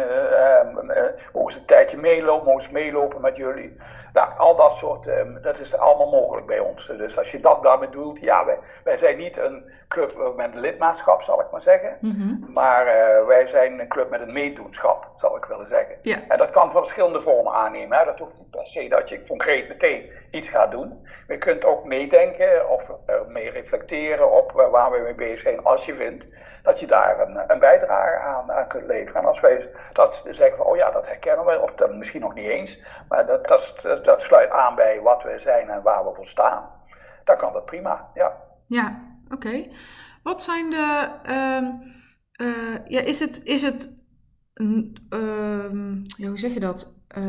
mogen 1.34 1.54
ze 1.54 1.60
een 1.60 1.66
tijdje 1.66 1.98
meelopen? 1.98 2.46
Mogen 2.46 2.62
ze 2.64 2.72
meelopen 2.72 3.22
met 3.22 3.38
jullie? 3.38 3.76
Nou, 4.14 4.30
al 4.38 4.56
dat 4.56 4.76
soort, 4.76 5.12
dat 5.42 5.60
is 5.60 5.78
allemaal 5.78 6.10
mogelijk 6.10 6.48
bij 6.48 6.60
ons. 6.60 6.86
Dus 6.86 7.18
als 7.18 7.32
je 7.32 7.40
dat 7.40 7.64
daarmee 7.64 7.90
doet, 7.90 8.20
ja, 8.20 8.46
wij, 8.46 8.60
wij 8.84 8.98
zijn 8.98 9.18
niet 9.18 9.38
een 9.38 9.72
club 9.88 10.34
met 10.36 10.56
lidmaatschap, 10.56 11.22
zal 11.22 11.42
ik 11.42 11.52
maar 11.52 11.62
zeggen. 11.62 11.98
Mhm. 12.02 12.52
Maar 12.54 12.86
wij 13.28 13.48
zijn 13.48 13.80
een 13.80 13.88
club 13.90 14.10
met 14.10 14.22
een 14.22 14.34
meedoenschap, 14.34 15.12
zal 15.16 15.38
ik 15.38 15.46
willen 15.46 15.68
zeggen. 15.68 15.96
Ja. 16.02 16.22
En 16.28 16.38
dat 16.38 16.52
kan 16.52 16.72
verschillende 16.72 17.22
vormen 17.22 17.54
aannemen. 17.54 17.98
Hè. 17.98 18.06
Dat 18.06 18.20
hoeft 18.20 18.38
niet 18.38 18.50
per 18.50 18.68
se 18.68 18.88
dat 18.90 19.10
je 19.10 19.26
concreet 19.28 19.68
meteen 19.68 20.12
iets 20.32 20.50
gaat 20.50 20.72
doen. 20.72 21.08
Je 21.28 21.38
kunt 21.38 21.66
ook 21.66 21.86
meedenken 21.86 22.70
of 22.70 22.90
uh, 22.90 23.16
mee 23.28 23.50
reflecteren 23.50 24.32
op 24.32 24.54
uh, 24.56 24.70
waar 24.70 24.92
we 24.92 25.00
mee 25.00 25.16
bezig 25.16 25.40
zijn 25.40 25.64
als 25.64 25.86
je 25.86 25.96
vindt 25.96 26.28
dat 26.64 26.80
je 26.80 26.88
daar 26.88 27.20
een, 27.20 27.52
een 27.52 27.60
bijdrage 27.60 28.18
aan, 28.18 28.52
aan, 28.52 28.68
kunt 28.68 28.86
leveren. 28.86 29.22
En 29.22 29.28
als 29.28 29.40
wij 29.40 29.70
dat 29.94 30.24
zeggen 30.30 30.58
van, 30.58 30.66
oh 30.66 30.76
ja, 30.76 30.92
dat 30.92 31.08
herkennen 31.08 31.46
we, 31.46 31.60
of 31.60 31.76
dat 31.76 31.94
misschien 31.94 32.22
nog 32.22 32.34
niet 32.34 32.50
eens, 32.50 32.84
maar 33.08 33.26
dat, 33.26 33.48
dat, 33.48 34.04
dat 34.04 34.22
sluit 34.22 34.50
aan 34.50 34.76
bij 34.76 35.02
wat 35.02 35.24
we 35.24 35.40
zijn 35.40 35.70
en 35.70 35.82
waar 35.84 36.06
we 36.06 36.16
voor 36.16 36.26
staan, 36.26 36.70
dan 37.24 37.38
kan 37.38 37.54
dat 37.54 37.66
prima, 37.66 38.10
ja. 38.14 38.38
Ja, 38.68 39.02
oké. 39.30 39.68
Wat 40.24 40.42
zijn 40.42 40.70
de, 40.70 41.08
uh, 41.30 41.70
uh, 42.42 42.48
ja, 42.88 43.00
is 43.00 43.20
het, 43.20 43.42
is 43.44 43.62
het, 43.62 43.98
uh, 44.56 44.90
ja, 46.18 46.28
hoe 46.28 46.40
zeg 46.40 46.54
je 46.54 46.60
dat? 46.60 46.98
Uh, 47.18 47.24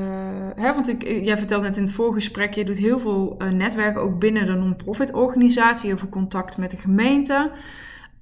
hè, 0.55 0.75
want 0.75 0.89
ik, 0.89 1.03
jij 1.03 1.39
vertelde 1.39 1.67
net 1.67 1.77
in 1.77 1.83
het 1.83 1.93
voorgesprek, 1.93 2.55
je 2.55 2.65
doet 2.65 2.79
heel 2.79 2.99
veel 2.99 3.43
uh, 3.43 3.49
netwerken 3.49 4.03
ook 4.03 4.19
binnen 4.19 4.47
de 4.47 4.55
non-profit 4.55 5.13
organisatie, 5.13 5.89
heel 5.89 5.99
veel 5.99 6.09
contact 6.09 6.57
met 6.57 6.71
de 6.71 6.77
gemeente. 6.77 7.51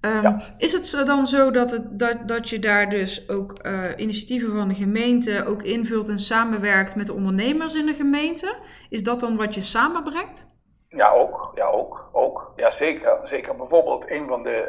Um, 0.00 0.36
Is 0.58 0.72
het 0.72 1.06
dan 1.06 1.26
zo 1.26 1.50
dat, 1.50 1.70
het, 1.70 1.98
dat, 1.98 2.28
dat 2.28 2.48
je 2.48 2.58
daar 2.58 2.90
dus 2.90 3.28
ook 3.28 3.66
uh, 3.66 3.84
initiatieven 3.96 4.56
van 4.56 4.68
de 4.68 4.74
gemeente 4.74 5.44
ook 5.46 5.62
invult 5.62 6.08
en 6.08 6.18
samenwerkt 6.18 6.96
met 6.96 7.06
de 7.06 7.14
ondernemers 7.14 7.74
in 7.74 7.86
de 7.86 7.94
gemeente? 7.94 8.56
Is 8.88 9.02
dat 9.02 9.20
dan 9.20 9.36
wat 9.36 9.54
je 9.54 9.62
samenbrengt? 9.62 10.48
Ja, 10.88 11.10
ook. 11.10 11.50
Ja, 11.54 11.66
ook. 11.66 12.08
ook. 12.12 12.52
Ja, 12.56 12.70
zeker. 12.70 13.18
zeker. 13.22 13.54
Bijvoorbeeld 13.54 14.10
een 14.10 14.28
van 14.28 14.42
de, 14.42 14.66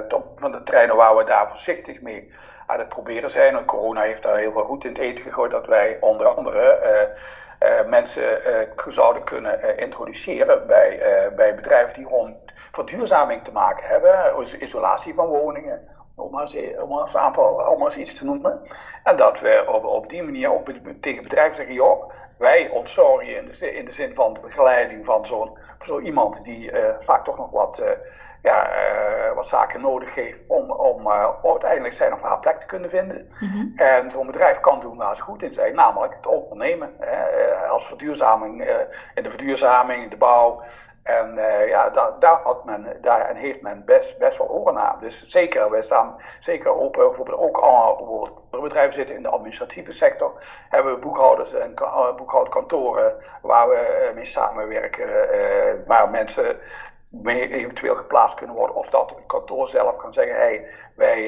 uh, 0.00 0.06
top, 0.06 0.26
van 0.36 0.52
de 0.52 0.62
treinen 0.62 0.96
waar 0.96 1.16
we 1.16 1.24
daar 1.24 1.48
voorzichtig 1.48 2.00
mee 2.00 2.32
aan 2.66 2.78
het 2.78 2.88
proberen 2.88 3.30
zijn. 3.30 3.56
En 3.56 3.64
corona 3.64 4.00
heeft 4.00 4.22
daar 4.22 4.38
heel 4.38 4.52
veel 4.52 4.64
goed 4.64 4.84
in 4.84 4.90
het 4.90 4.98
eten 4.98 5.24
gegooid 5.24 5.50
dat 5.50 5.66
wij 5.66 5.96
onder 6.00 6.26
andere 6.26 6.80
uh, 7.62 7.88
mensen 7.88 8.40
zouden 8.88 9.24
kunnen 9.24 9.76
introduceren 9.78 10.66
bij, 10.66 11.02
bij 11.36 11.54
bedrijven 11.54 11.94
die 11.94 12.08
rond 12.08 12.36
verduurzaming 12.72 13.44
te 13.44 13.52
maken 13.52 13.88
hebben, 13.88 14.40
isolatie 14.60 15.14
van 15.14 15.26
woningen, 15.26 15.88
om 16.14 16.40
om 16.78 16.98
eens, 17.00 17.16
aantal, 17.16 17.54
om 17.54 17.86
iets 17.86 18.14
te 18.14 18.24
noemen. 18.24 18.60
En 19.04 19.16
dat 19.16 19.40
we 19.40 19.64
op, 19.66 19.84
op 19.84 20.08
die 20.08 20.22
manier 20.22 20.52
ook 20.52 20.68
tegen 21.00 21.22
bedrijven 21.22 21.56
zeggen, 21.56 21.74
joh, 21.74 22.12
wij 22.38 22.68
ontzorgen 22.68 23.36
in 23.36 23.46
de, 23.46 23.72
in 23.72 23.84
de 23.84 23.92
zin 23.92 24.14
van 24.14 24.34
de 24.34 24.40
begeleiding 24.40 25.04
van 25.04 25.26
zo'n 25.26 25.58
zo 25.80 26.00
iemand 26.00 26.44
die 26.44 26.72
uh, 26.72 26.88
vaak 26.98 27.24
toch 27.24 27.38
nog 27.38 27.50
wat, 27.50 27.80
uh, 27.80 27.86
ja, 28.42 28.72
uh, 28.72 29.34
wat 29.34 29.48
zaken 29.48 29.80
nodig 29.80 30.14
heeft 30.14 30.40
om, 30.46 30.70
om 30.70 31.08
uiteindelijk 31.42 31.94
zijn 31.94 32.12
of 32.12 32.22
haar 32.22 32.38
plek 32.38 32.60
te 32.60 32.66
kunnen 32.66 32.90
vinden. 32.90 33.28
Mm 33.40 33.48
-hmm. 33.48 33.72
En 33.76 34.10
zo'n 34.10 34.26
bedrijf 34.26 34.60
kan 34.60 34.80
doen 34.80 34.96
waar 34.96 35.16
ze 35.16 35.22
goed 35.22 35.42
in 35.42 35.52
zijn, 35.52 35.74
namelijk 35.74 36.14
het 36.14 36.26
ondernemen. 36.26 36.92
als 37.68 37.86
verduurzaming, 37.86 38.64
in 39.14 39.22
de 39.22 39.30
verduurzaming, 39.30 40.02
in 40.02 40.10
de 40.10 40.16
bouw, 40.16 40.62
En 41.02 41.34
uh, 41.34 41.68
ja, 41.68 41.90
daar, 41.90 42.18
daar, 42.18 42.40
had 42.42 42.64
men, 42.64 42.98
daar 43.00 43.20
en 43.20 43.36
heeft 43.36 43.62
men 43.62 43.84
best, 43.84 44.18
best 44.18 44.38
wel 44.38 44.48
oren 44.48 44.74
naar. 44.74 44.96
Dus 45.00 45.26
zeker, 45.26 45.70
wij 45.70 45.82
staan 45.82 46.16
zeker 46.40 46.74
open. 46.74 47.06
Bijvoorbeeld 47.06 47.38
ook 47.38 47.56
al 47.56 48.46
bedrijven 48.50 48.92
zitten 48.92 49.16
in 49.16 49.22
de 49.22 49.28
administratieve 49.28 49.92
sector. 49.92 50.42
Hebben 50.68 50.92
we 50.94 50.98
boekhouders 50.98 51.52
en 51.52 51.74
boekhoudkantoren 52.16 53.14
waar 53.42 53.68
we 53.68 54.12
mee 54.14 54.24
samenwerken. 54.24 55.06
Waar 55.86 56.10
mensen 56.10 56.58
mee 57.10 57.48
eventueel 57.52 57.94
geplaatst 57.94 58.36
kunnen 58.36 58.56
worden. 58.56 58.76
Of 58.76 58.90
dat 58.90 59.10
het 59.10 59.26
kantoor 59.26 59.68
zelf 59.68 59.96
kan 59.96 60.12
zeggen, 60.12 60.36
hey, 60.36 60.68
wij, 60.94 61.26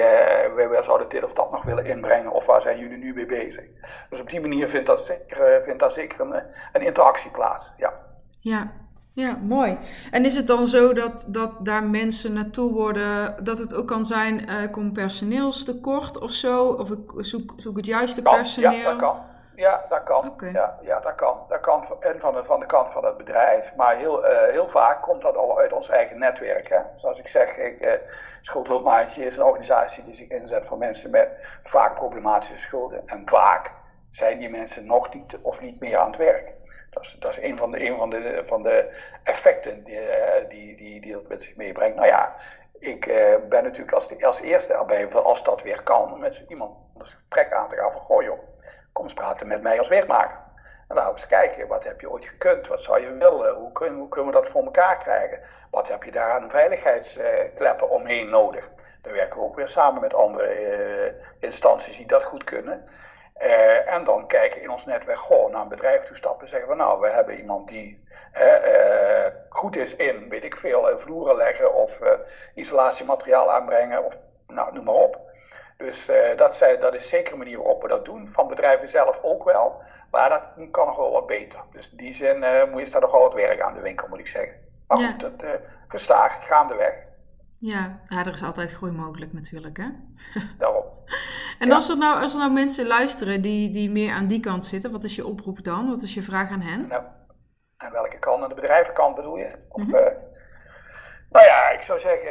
wij, 0.54 0.82
zouden 0.82 1.08
dit 1.08 1.24
of 1.24 1.32
dat 1.32 1.50
nog 1.50 1.62
willen 1.62 1.86
inbrengen. 1.86 2.30
Of 2.30 2.46
waar 2.46 2.62
zijn 2.62 2.78
jullie 2.78 2.98
nu 2.98 3.14
mee 3.14 3.26
bezig? 3.26 3.64
Dus 4.10 4.20
op 4.20 4.30
die 4.30 4.40
manier 4.40 4.68
vindt, 4.68 4.86
dat 4.86 5.06
zeker, 5.06 5.62
vindt 5.62 5.80
daar 5.80 5.92
zeker 5.92 6.20
een, 6.20 6.42
een 6.72 6.82
interactie 6.82 7.30
plaats. 7.30 7.72
Ja. 7.76 7.92
ja, 8.40 8.72
ja, 9.20 9.38
mooi. 9.42 9.78
En 10.10 10.24
is 10.24 10.34
het 10.34 10.46
dan 10.46 10.66
zo 10.66 10.92
dat, 10.92 11.24
dat 11.28 11.56
daar 11.60 11.82
mensen 11.82 12.32
naartoe 12.32 12.72
worden, 12.72 13.44
dat 13.44 13.58
het 13.58 13.74
ook 13.74 13.86
kan 13.86 14.04
zijn, 14.04 14.50
uh, 14.50 14.70
komt 14.70 14.92
personeelstekort 14.92 16.18
of 16.18 16.30
zo? 16.30 16.66
Of 16.66 16.90
ik 16.90 17.12
zoek, 17.16 17.54
zoek 17.56 17.76
het 17.76 17.86
juiste 17.86 18.22
personeel? 18.22 18.72
Ja, 18.72 18.84
dat 18.84 18.96
kan. 18.96 19.16
Ja, 19.54 19.84
dat 19.88 20.02
kan. 20.02 20.34
Ja, 20.52 20.78
ja, 20.82 21.00
dat 21.00 21.14
kan. 21.14 21.38
Dat 21.48 21.60
kan 21.60 21.84
en 22.00 22.20
van 22.20 22.34
de, 22.34 22.44
van 22.44 22.60
de 22.60 22.66
kant 22.66 22.92
van 22.92 23.04
het 23.04 23.16
bedrijf. 23.16 23.74
Maar 23.76 23.96
heel, 23.96 24.24
uh, 24.24 24.42
heel 24.50 24.68
vaak 24.70 25.02
komt 25.02 25.22
dat 25.22 25.36
al 25.36 25.58
uit 25.58 25.72
ons 25.72 25.88
eigen 25.88 26.18
netwerk. 26.18 26.68
Hè. 26.68 26.78
Zoals 26.96 27.18
ik 27.18 27.28
zeg, 27.28 27.56
ik, 27.56 27.84
uh, 27.84 27.92
Schuldhulpmaatje 28.42 29.24
is 29.24 29.36
een 29.36 29.44
organisatie 29.44 30.04
die 30.04 30.14
zich 30.14 30.28
inzet 30.28 30.66
voor 30.66 30.78
mensen 30.78 31.10
met 31.10 31.28
vaak 31.62 31.94
problematische 31.94 32.58
schulden. 32.58 33.02
En 33.06 33.22
vaak 33.26 33.72
zijn 34.10 34.38
die 34.38 34.50
mensen 34.50 34.86
nog 34.86 35.14
niet 35.14 35.38
of 35.42 35.60
niet 35.60 35.80
meer 35.80 35.98
aan 35.98 36.06
het 36.06 36.16
werk. 36.16 36.52
Dat 36.90 37.02
is, 37.02 37.16
dat 37.18 37.30
is 37.30 37.42
een, 37.42 37.49
van 37.60 37.70
de, 37.70 37.86
een 37.86 37.96
van, 37.96 38.10
de, 38.10 38.42
van 38.46 38.62
de 38.62 38.90
effecten 39.24 39.84
die, 39.84 40.00
uh, 40.00 40.48
die, 40.48 40.76
die, 40.76 41.00
die 41.00 41.12
dat 41.12 41.28
met 41.28 41.42
zich 41.42 41.56
meebrengt. 41.56 41.96
Nou 41.96 42.08
ja, 42.08 42.34
ik 42.78 43.06
ben 43.48 43.62
natuurlijk 43.62 43.92
als, 43.92 44.08
de, 44.08 44.26
als 44.26 44.40
eerste 44.40 44.74
erbij, 44.74 45.08
als 45.08 45.42
dat 45.42 45.62
weer 45.62 45.82
kan, 45.82 46.18
met 46.18 46.44
iemand 46.48 46.76
een 46.94 47.00
gesprek 47.00 47.52
aan 47.52 47.68
te 47.68 47.76
gaan 47.76 47.92
van, 47.92 48.00
goh 48.00 48.22
joh 48.22 48.38
kom 48.92 49.04
eens 49.04 49.14
praten 49.14 49.46
met 49.46 49.62
mij 49.62 49.78
als 49.78 49.88
werkmaker. 49.88 50.38
En 50.88 50.96
dan 50.96 51.08
eens 51.08 51.26
kijken, 51.26 51.68
wat 51.68 51.84
heb 51.84 52.00
je 52.00 52.10
ooit 52.10 52.24
gekund? 52.24 52.66
Wat 52.66 52.82
zou 52.82 53.00
je 53.00 53.12
willen? 53.12 53.54
Hoe, 53.54 53.72
kun, 53.72 53.94
hoe 53.94 54.08
kunnen 54.08 54.32
we 54.32 54.40
dat 54.40 54.48
voor 54.48 54.64
elkaar 54.64 54.98
krijgen? 54.98 55.40
Wat 55.70 55.88
heb 55.88 56.02
je 56.02 56.10
daar 56.10 56.30
aan 56.30 56.50
veiligheidskleppen 56.50 57.90
omheen 57.90 58.28
nodig? 58.28 58.68
Dan 59.02 59.12
werken 59.12 59.38
we 59.38 59.44
ook 59.44 59.56
weer 59.56 59.68
samen 59.68 60.00
met 60.00 60.14
andere 60.14 60.60
uh, 60.60 61.12
instanties 61.38 61.96
die 61.96 62.06
dat 62.06 62.24
goed 62.24 62.44
kunnen. 62.44 62.88
Uh, 63.40 63.92
en 63.92 64.04
dan 64.04 64.26
kijken 64.26 64.62
in 64.62 64.70
ons 64.70 64.84
netwerk, 64.84 65.18
goh, 65.18 65.50
naar 65.50 65.62
een 65.62 65.68
bedrijf 65.68 66.02
toe 66.02 66.16
stappen 66.16 66.42
en 66.42 66.48
zeggen 66.48 66.68
we, 66.68 66.74
nou, 66.74 67.00
we 67.00 67.08
hebben 67.08 67.38
iemand 67.38 67.68
die 67.68 68.04
uh, 68.34 69.26
goed 69.48 69.76
is 69.76 69.96
in, 69.96 70.28
weet 70.28 70.44
ik 70.44 70.56
veel, 70.56 70.98
vloeren 70.98 71.36
leggen 71.36 71.74
of 71.74 72.00
isolatiemateriaal 72.54 73.52
aanbrengen 73.52 74.04
of 74.04 74.18
nou, 74.46 74.72
noem 74.72 74.84
maar 74.84 74.94
op. 74.94 75.18
Dus 75.76 76.08
dat, 76.36 76.56
zijn, 76.56 76.80
dat 76.80 76.94
is 76.94 77.08
zeker 77.08 77.32
een 77.32 77.38
manier 77.38 77.56
waarop 77.56 77.82
we 77.82 77.88
dat 77.88 78.04
doen. 78.04 78.28
Van 78.28 78.48
bedrijven 78.48 78.88
zelf 78.88 79.20
ook 79.22 79.44
wel. 79.44 79.82
Maar 80.10 80.28
dat 80.28 80.70
kan 80.70 80.86
nog 80.86 80.96
wel 80.96 81.12
wat 81.12 81.26
beter. 81.26 81.60
Dus 81.72 81.90
in 81.90 81.96
die 81.96 82.14
zin 82.14 82.44
moet 82.70 82.86
je 82.86 82.92
daar 82.92 83.00
nog 83.00 83.12
wel 83.12 83.20
wat 83.20 83.34
werk 83.34 83.60
aan 83.60 83.74
de 83.74 83.80
winkel, 83.80 84.08
moet 84.08 84.18
ik 84.18 84.26
zeggen. 84.26 84.54
Maar 84.86 85.00
ja. 85.00 85.10
goed, 85.10 85.20
dat 85.20 85.44
gestaag, 85.88 86.46
gaandeweg. 86.46 86.94
Ja. 87.60 88.00
ja, 88.04 88.18
er 88.18 88.32
is 88.32 88.42
altijd 88.42 88.72
groei 88.72 88.92
mogelijk 88.92 89.32
natuurlijk, 89.32 89.76
hè? 89.76 89.88
Daarom. 90.58 90.84
En 91.58 91.68
ja. 91.68 91.74
als, 91.74 91.88
er 91.88 91.98
nou, 91.98 92.22
als 92.22 92.32
er 92.32 92.38
nou 92.38 92.52
mensen 92.52 92.86
luisteren 92.86 93.42
die, 93.42 93.70
die 93.70 93.90
meer 93.90 94.12
aan 94.12 94.26
die 94.26 94.40
kant 94.40 94.66
zitten, 94.66 94.92
wat 94.92 95.04
is 95.04 95.16
je 95.16 95.26
oproep 95.26 95.64
dan? 95.64 95.88
Wat 95.88 96.02
is 96.02 96.14
je 96.14 96.22
vraag 96.22 96.50
aan 96.50 96.60
hen? 96.60 96.88
Nou, 96.88 97.02
aan 97.76 97.92
welke 97.92 98.18
kant? 98.18 98.42
Aan 98.42 98.48
de 98.48 98.54
bedrijvenkant 98.54 99.14
bedoel 99.14 99.36
je? 99.36 99.50
Of, 99.68 99.82
mm 99.82 99.94
-hmm. 99.94 100.28
Nou 101.30 101.46
ja, 101.46 101.70
ik 101.70 101.82
zou 101.82 101.98
zeggen, 101.98 102.30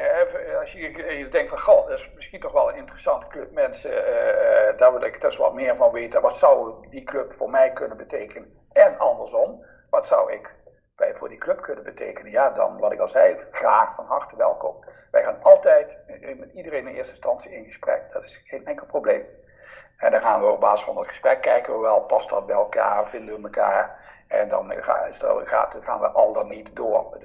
als 0.59 0.71
je, 0.71 1.27
denkt 1.29 1.49
van, 1.49 1.59
goh, 1.59 1.87
dat 1.87 1.97
is 1.97 2.11
misschien 2.15 2.39
toch 2.39 2.51
wel 2.51 2.69
een 2.69 2.75
interessante 2.75 3.27
club 3.27 3.51
mensen, 3.51 3.91
uh, 3.91 4.77
daar 4.77 4.91
wil 4.91 5.03
ik 5.03 5.21
dus 5.21 5.37
wat 5.37 5.53
meer 5.53 5.75
van 5.75 5.91
weten. 5.91 6.21
Wat 6.21 6.37
zou 6.37 6.73
die 6.89 7.03
club 7.03 7.33
voor 7.33 7.49
mij 7.49 7.73
kunnen 7.73 7.97
betekenen? 7.97 8.53
En 8.71 8.97
andersom, 8.97 9.65
wat 9.89 10.07
zou 10.07 10.33
ik 10.33 10.55
bij, 10.99 11.15
voor 11.15 11.29
die 11.29 11.37
club 11.37 11.61
kunnen 11.61 11.83
betekenen? 11.83 12.31
Ja, 12.31 12.49
dan 12.49 12.79
wat 12.79 12.91
ik 12.91 12.99
al 12.99 13.07
zei, 13.07 13.37
graag 13.51 13.95
van 13.95 14.05
harte 14.05 14.35
welkom. 14.35 14.75
Wij 15.11 15.23
gaan 15.23 15.43
altijd 15.43 15.97
met 16.37 16.49
iedereen 16.53 16.87
in 16.87 16.95
eerste 16.95 17.11
instantie 17.11 17.51
in 17.51 17.65
gesprek, 17.65 18.09
dat 18.13 18.23
is 18.23 18.43
geen 18.45 18.65
enkel 18.65 18.85
probleem. 18.85 19.25
En 19.97 20.11
dan 20.11 20.21
gaan 20.21 20.41
we 20.41 20.47
op 20.47 20.59
basis 20.59 20.85
van 20.85 20.95
dat 20.95 21.07
gesprek 21.07 21.41
kijken 21.41 21.73
we 21.73 21.79
wel, 21.79 22.01
past 22.01 22.29
dat 22.29 22.45
bij 22.45 22.55
elkaar, 22.55 23.09
vinden 23.09 23.35
we 23.35 23.43
elkaar. 23.43 24.07
En 24.27 24.49
dan 24.49 24.73
gaan 24.73 25.99
we 25.99 26.09
al 26.09 26.33
dan 26.33 26.47
niet 26.47 26.75
door. 26.75 27.17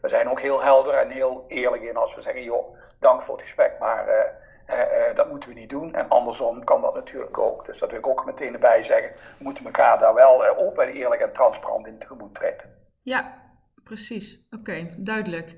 We 0.00 0.08
zijn 0.08 0.30
ook 0.30 0.40
heel 0.40 0.62
helder 0.62 0.94
en 0.94 1.10
heel 1.10 1.44
eerlijk 1.48 1.82
in 1.82 1.96
als 1.96 2.14
we 2.14 2.22
zeggen, 2.22 2.42
joh, 2.42 2.76
dank 2.98 3.22
voor 3.22 3.34
het 3.34 3.42
gesprek, 3.42 3.78
maar 3.78 4.08
uh, 4.08 4.24
uh, 4.66 5.16
dat 5.16 5.28
moeten 5.28 5.48
we 5.48 5.54
niet 5.54 5.70
doen. 5.70 5.94
En 5.94 6.08
andersom 6.08 6.64
kan 6.64 6.80
dat 6.80 6.94
natuurlijk 6.94 7.38
ook. 7.38 7.64
Dus 7.66 7.78
dat 7.78 7.90
wil 7.90 7.98
ik 7.98 8.06
ook 8.06 8.24
meteen 8.24 8.52
erbij 8.52 8.82
zeggen. 8.82 9.12
We 9.38 9.44
moeten 9.44 9.64
elkaar 9.64 9.98
daar 9.98 10.14
wel 10.14 10.56
open 10.56 10.86
en 10.86 10.92
eerlijk 10.92 11.20
en 11.20 11.32
transparant 11.32 11.86
in 11.86 11.98
tegemoet 11.98 12.34
treden. 12.34 12.73
Ja, 13.04 13.34
precies. 13.82 14.46
Oké, 14.50 14.94
duidelijk. 14.96 15.54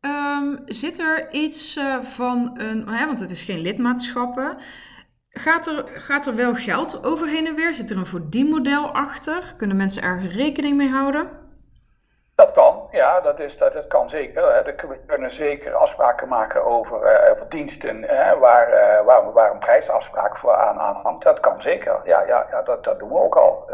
Um, 0.00 0.62
zit 0.64 0.98
er 0.98 1.32
iets 1.32 1.80
van 2.02 2.50
een, 2.60 2.88
hè, 2.88 3.06
want 3.06 3.20
het 3.20 3.30
is 3.30 3.42
geen 3.42 3.58
lidmaatschappen. 3.60 4.56
Gaat 5.28 5.66
er, 5.66 5.84
gaat 5.86 6.26
er 6.26 6.34
wel 6.34 6.54
geld 6.54 7.04
overheen 7.04 7.46
en 7.46 7.54
weer? 7.54 7.74
Zit 7.74 7.90
er 7.90 7.96
een 7.96 8.06
verdienmodel 8.06 8.92
achter? 8.92 9.54
Kunnen 9.56 9.76
mensen 9.76 10.02
ergens 10.02 10.34
rekening 10.34 10.76
mee 10.76 10.88
houden? 10.88 11.28
Dat 12.34 12.52
kan, 12.52 12.88
ja, 12.90 13.20
dat, 13.20 13.40
is, 13.40 13.58
dat, 13.58 13.72
dat 13.72 13.86
kan 13.86 14.10
zeker. 14.10 14.42
We 14.88 14.98
kunnen 15.06 15.30
zeker 15.30 15.74
afspraken 15.74 16.28
maken 16.28 16.64
over, 16.64 17.24
uh, 17.24 17.30
over 17.30 17.48
diensten 17.48 18.02
uh, 18.02 18.32
waar, 18.32 18.68
uh, 18.68 19.04
waar, 19.06 19.32
waar 19.32 19.50
een 19.50 19.58
prijsafspraak 19.58 20.36
voor 20.36 20.54
aan, 20.54 20.78
aan 20.78 21.00
hangt. 21.02 21.24
Dat 21.24 21.40
kan 21.40 21.62
zeker, 21.62 22.00
ja, 22.04 22.22
ja, 22.26 22.46
ja 22.50 22.62
dat, 22.62 22.84
dat 22.84 22.98
doen 22.98 23.08
we 23.08 23.18
ook 23.18 23.36
al. 23.36 23.70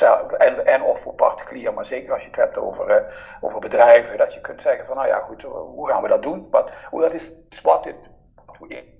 En, 0.00 0.66
en 0.66 0.82
of 0.82 1.00
voor 1.00 1.14
particulier, 1.14 1.74
maar 1.74 1.84
zeker 1.84 2.12
als 2.12 2.22
je 2.22 2.28
het 2.28 2.36
hebt 2.36 2.58
over, 2.58 3.14
over 3.40 3.60
bedrijven, 3.60 4.18
dat 4.18 4.34
je 4.34 4.40
kunt 4.40 4.62
zeggen 4.62 4.86
van 4.86 4.96
nou 4.96 5.08
ja 5.08 5.18
goed, 5.18 5.42
hoe 5.42 5.88
gaan 5.88 6.02
we 6.02 6.08
dat 6.08 6.22
doen? 6.22 6.46
Wat, 6.50 6.70
hoe 6.90 7.00
dat 7.00 7.12
is 7.12 7.32
wat 7.62 7.84
dit, 7.84 7.96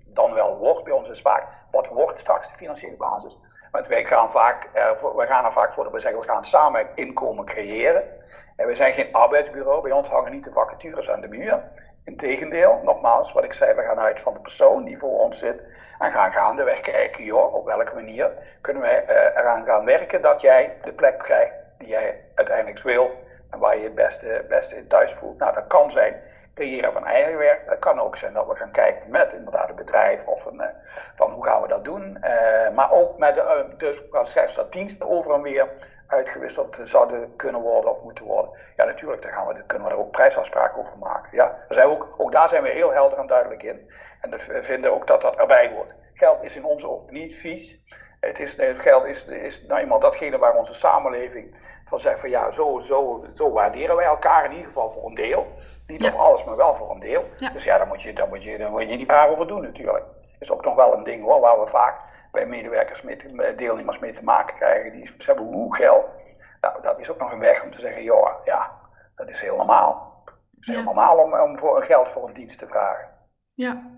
dan 0.07 0.33
wel 0.33 0.59
wordt 0.59 0.85
bij 0.85 0.93
ons 0.93 1.09
is 1.09 1.21
vaak, 1.21 1.47
wat 1.71 1.89
wordt 1.89 2.19
straks 2.19 2.49
de 2.49 2.55
financiële 2.55 2.97
basis? 2.97 3.39
Want 3.71 3.87
wij 3.87 4.05
gaan, 4.05 4.31
vaak, 4.31 4.69
uh, 4.75 5.27
gaan 5.27 5.45
er 5.45 5.53
vaak 5.53 5.73
voor 5.73 5.85
dat 5.85 5.93
we 5.93 6.01
zeggen, 6.01 6.21
we 6.21 6.27
gaan 6.27 6.45
samen 6.45 6.87
inkomen 6.95 7.45
creëren. 7.45 8.03
En 8.57 8.67
we 8.67 8.75
zijn 8.75 8.93
geen 8.93 9.13
arbeidsbureau, 9.13 9.83
bij 9.83 9.93
ons 9.93 10.09
hangen 10.09 10.33
niet 10.33 10.45
de 10.45 10.53
vacatures 10.53 11.11
aan 11.11 11.21
de 11.21 11.29
muur. 11.29 11.71
Integendeel, 12.05 12.81
nogmaals, 12.83 13.33
wat 13.33 13.45
ik 13.45 13.53
zei, 13.53 13.75
we 13.75 13.83
gaan 13.83 13.99
uit 13.99 14.21
van 14.21 14.35
de 14.35 14.41
persoon 14.41 14.85
die 14.85 14.99
voor 14.99 15.19
ons 15.19 15.39
zit. 15.39 15.71
En 16.03 16.13
gaan 16.13 16.33
gaandeweg 16.33 16.81
kijken, 16.81 17.25
joh, 17.25 17.55
op 17.55 17.67
welke 17.67 17.95
manier 17.95 18.31
kunnen 18.61 18.83
wij 18.83 19.05
uh, 19.09 19.15
eraan 19.15 19.65
gaan 19.65 19.85
werken 19.85 20.23
dat 20.23 20.41
jij 20.41 20.77
de 20.85 20.93
plek 20.93 21.19
krijgt 21.19 21.57
die 21.79 21.89
jij 21.89 22.25
uiteindelijk 22.35 22.83
wil. 22.83 23.11
En 23.51 23.59
waar 23.59 23.77
je 23.77 23.85
het 23.85 23.95
beste, 23.95 24.45
beste 24.49 24.77
in 24.77 24.87
thuis 24.87 25.13
voelt. 25.13 25.39
Nou, 25.39 25.55
dat 25.55 25.67
kan 25.67 25.91
zijn 25.91 26.23
creëren 26.55 26.93
van 26.93 27.07
eigen 27.07 27.39
werk. 27.39 27.63
Het 27.67 27.79
kan 27.79 28.01
ook 28.01 28.17
zijn 28.17 28.33
dat 28.33 28.47
we 28.47 28.55
gaan 28.55 28.71
kijken 28.71 29.11
met 29.11 29.33
inderdaad 29.33 29.69
een 29.69 29.75
bedrijf 29.75 30.27
of 30.27 30.45
een, 30.45 30.61
uh, 30.61 30.67
van 31.15 31.31
hoe 31.31 31.45
gaan 31.45 31.63
we 31.63 31.69
dat 31.69 31.85
doen. 31.85 32.17
Uh, 32.25 32.71
maar 32.71 32.93
ook 32.93 33.19
met 33.19 33.35
de, 33.35 33.65
dus 33.77 34.33
zelfs 34.33 34.55
dat 34.55 34.73
diensten 34.73 35.09
over 35.09 35.35
en 35.35 35.43
weer 35.43 35.69
uitgewisseld 36.07 36.79
zouden 36.83 37.37
kunnen 37.37 37.61
worden 37.61 37.91
of 37.91 38.03
moeten 38.03 38.25
worden. 38.25 38.51
Ja, 38.77 38.85
natuurlijk, 38.85 39.23
daar 39.23 39.33
gaan 39.33 39.47
we, 39.47 39.63
kunnen 39.67 39.89
we 39.89 39.95
er 39.95 40.01
ook 40.01 40.11
prijsafspraken 40.11 40.79
over 40.79 40.99
maken. 40.99 41.29
Ja, 41.33 41.45
daar 41.47 41.65
zijn 41.69 41.87
ook, 41.87 42.12
ook 42.33 42.41
daar 42.41 42.49
zijn 42.49 42.63
we 42.63 42.69
heel 42.69 42.93
helder 42.93 43.19
en 43.19 43.27
duidelijk 43.27 43.63
in. 43.63 43.91
En 44.21 44.31
we 44.31 44.63
vinden 44.63 44.93
ook 44.93 45.07
dat 45.07 45.21
dat 45.21 45.37
erbij 45.37 45.73
wordt. 45.73 45.95
Geld 46.15 46.45
is 46.45 46.57
in 46.57 46.65
onze 46.65 46.89
ogen 46.89 47.13
niet 47.13 47.35
vies. 47.35 47.81
Het, 48.21 48.41
is, 48.41 48.57
het 48.57 48.79
geld 48.79 49.05
is, 49.05 49.27
is 49.27 49.67
nou 49.67 49.81
eenmaal 49.81 50.01
datgene 50.01 50.39
waar 50.39 50.57
onze 50.57 50.75
samenleving 50.75 51.57
van 51.85 52.01
zegt 52.01 52.21
van 52.21 52.31
ja, 52.31 52.51
zo, 52.51 52.79
zo, 52.79 53.25
zo 53.35 53.53
waarderen 53.53 53.97
wij 53.97 54.07
elkaar 54.07 54.45
in 54.45 54.51
ieder 54.51 54.67
geval 54.67 54.91
voor 54.91 55.07
een 55.07 55.15
deel. 55.15 55.47
Niet 55.87 56.01
ja. 56.01 56.09
op 56.09 56.19
alles, 56.19 56.45
maar 56.45 56.57
wel 56.57 56.77
voor 56.77 56.91
een 56.91 57.01
deel. 57.01 57.25
Ja. 57.37 57.51
Dus 57.51 57.65
ja, 57.65 57.79
daar 57.79 57.87
moet, 57.87 58.03
je, 58.03 58.13
daar, 58.13 58.29
moet 58.29 58.45
je, 58.45 58.59
daar 58.59 58.71
moet 58.71 58.91
je 58.91 58.97
niet 58.97 59.09
meer 59.09 59.29
over 59.29 59.47
doen 59.47 59.63
natuurlijk. 59.63 60.05
Dat 60.05 60.41
is 60.41 60.51
ook 60.51 60.65
nog 60.65 60.75
wel 60.75 60.95
een 60.95 61.05
ding 61.05 61.25
hoor, 61.25 61.41
waar 61.41 61.61
we 61.61 61.67
vaak 61.67 62.01
bij 62.33 62.47
medewerkers, 62.47 63.03
mee 63.03 63.55
deelnemers 63.57 63.99
mee 63.99 64.13
te 64.13 64.25
maken 64.25 64.57
krijgen. 64.57 64.93
Die 64.93 65.15
hebben 65.19 65.45
hoe 65.45 65.77
geld. 65.77 66.05
Nou, 66.61 66.83
dat 66.83 66.99
is 66.99 67.11
ook 67.11 67.19
nog 67.19 67.33
een 67.33 67.39
weg 67.39 67.63
om 67.63 67.71
te 67.71 67.81
zeggen, 67.81 68.03
joh, 68.03 68.45
ja, 68.45 68.79
dat 69.17 69.29
is 69.29 69.41
heel 69.41 69.57
normaal. 69.57 70.12
Het 70.63 70.71
is 70.71 70.77
heel 70.77 70.85
normaal 70.85 71.17
om, 71.17 71.35
om 71.35 71.59
voor 71.59 71.83
geld 71.83 72.09
voor 72.09 72.29
een 72.29 72.35
dienst 72.35 72.59
te 72.59 72.67
vragen. 72.67 73.09
Ja. 73.55 73.91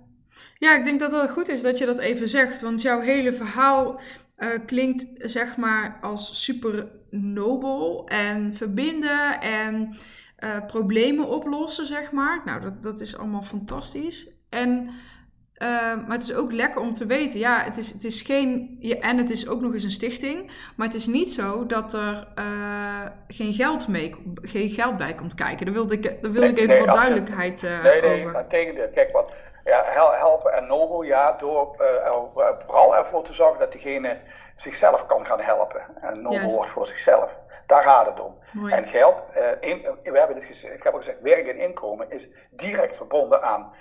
Ja, 0.59 0.76
ik 0.76 0.85
denk 0.85 1.00
dat 1.00 1.12
het 1.12 1.30
goed 1.30 1.49
is 1.49 1.62
dat 1.62 1.78
je 1.78 1.87
dat 1.87 1.99
even 1.99 2.28
zegt. 2.28 2.61
Want 2.61 2.83
jouw 2.83 3.00
hele 3.00 3.33
verhaal 3.33 4.00
uh, 4.38 4.49
klinkt 4.66 5.06
zeg 5.16 5.56
maar 5.56 5.99
als 6.00 6.42
super 6.44 6.90
nobel 7.11 8.09
en 8.09 8.54
verbinden 8.54 9.40
en 9.40 9.97
uh, 10.38 10.66
problemen 10.66 11.28
oplossen, 11.28 11.87
zeg 11.87 12.12
maar. 12.12 12.42
Nou, 12.44 12.61
dat, 12.61 12.83
dat 12.83 13.00
is 13.00 13.18
allemaal 13.18 13.42
fantastisch. 13.42 14.30
En 14.49 14.90
maar 16.06 16.16
het 16.16 16.23
is 16.23 16.35
ook 16.35 16.52
lekker 16.52 16.80
om 16.80 16.94
te 16.94 17.06
weten. 17.06 17.38
Ja, 17.38 17.62
het 17.62 17.76
is, 17.76 17.92
het 17.92 18.04
is 18.04 18.23
geen. 18.23 18.78
En 19.00 19.18
het 19.18 19.30
is 19.30 19.49
ook 19.49 19.61
nog 19.61 19.73
eens 19.73 19.85
een 19.85 19.90
stichting. 19.90 20.50
Maar 20.76 20.87
het 20.87 20.97
is 20.97 21.06
niet 21.06 21.33
zo 21.33 21.66
dat 21.66 21.92
er 21.92 22.26
geen, 23.28 23.52
geld 23.52 23.88
mee, 23.88 24.14
geen 24.42 24.68
geld 24.68 24.97
bij 24.97 25.14
komt 25.14 25.35
kijken. 25.35 25.66
Daar 25.66 25.75
wilde 25.75 25.94
ik, 25.94 26.02
daar 26.23 26.33
wilde 26.33 26.49
ik 26.49 26.59
even 26.59 26.87
wat 26.87 26.94
duidelijkheid 26.94 27.62
uh, 27.62 27.83
nee, 27.83 28.00
nee, 28.00 28.21
over. 28.21 28.33
Nee, 28.33 28.47
tegendeel. 28.47 28.88
Kijk, 28.88 29.12
wat 29.12 29.33
ja, 29.64 29.85
helpen 30.18 30.52
en 30.52 30.66
nobel, 30.66 31.02
ja, 31.02 31.33
door 31.33 31.76
vooral 32.59 32.97
ervoor 32.97 33.25
te 33.25 33.33
zorgen 33.33 33.59
dat 33.59 33.73
diegene 33.73 34.18
zichzelf 34.56 35.06
kan 35.06 35.26
gaan 35.26 35.40
helpen. 35.40 35.80
En 36.00 36.23
nobel 36.23 36.54
wordt 36.54 36.71
voor 36.71 36.87
zichzelf. 36.87 37.40
Daar 37.66 37.83
gaat 37.83 38.06
het 38.06 38.21
om. 38.21 38.35
En 38.71 38.87
geld, 38.87 39.23
in, 39.61 39.83
we 40.02 40.18
hebben 40.18 40.37
dit 40.37 40.44
gezegd, 40.44 40.75
ik 40.75 40.83
heb 40.83 40.92
al 40.92 40.99
gezegd, 40.99 41.21
werk 41.21 41.47
en 41.47 41.59
inkomen 41.59 42.11
is 42.11 42.28
direct 42.50 42.97
verbonden 42.97 43.42
aan 43.42 43.73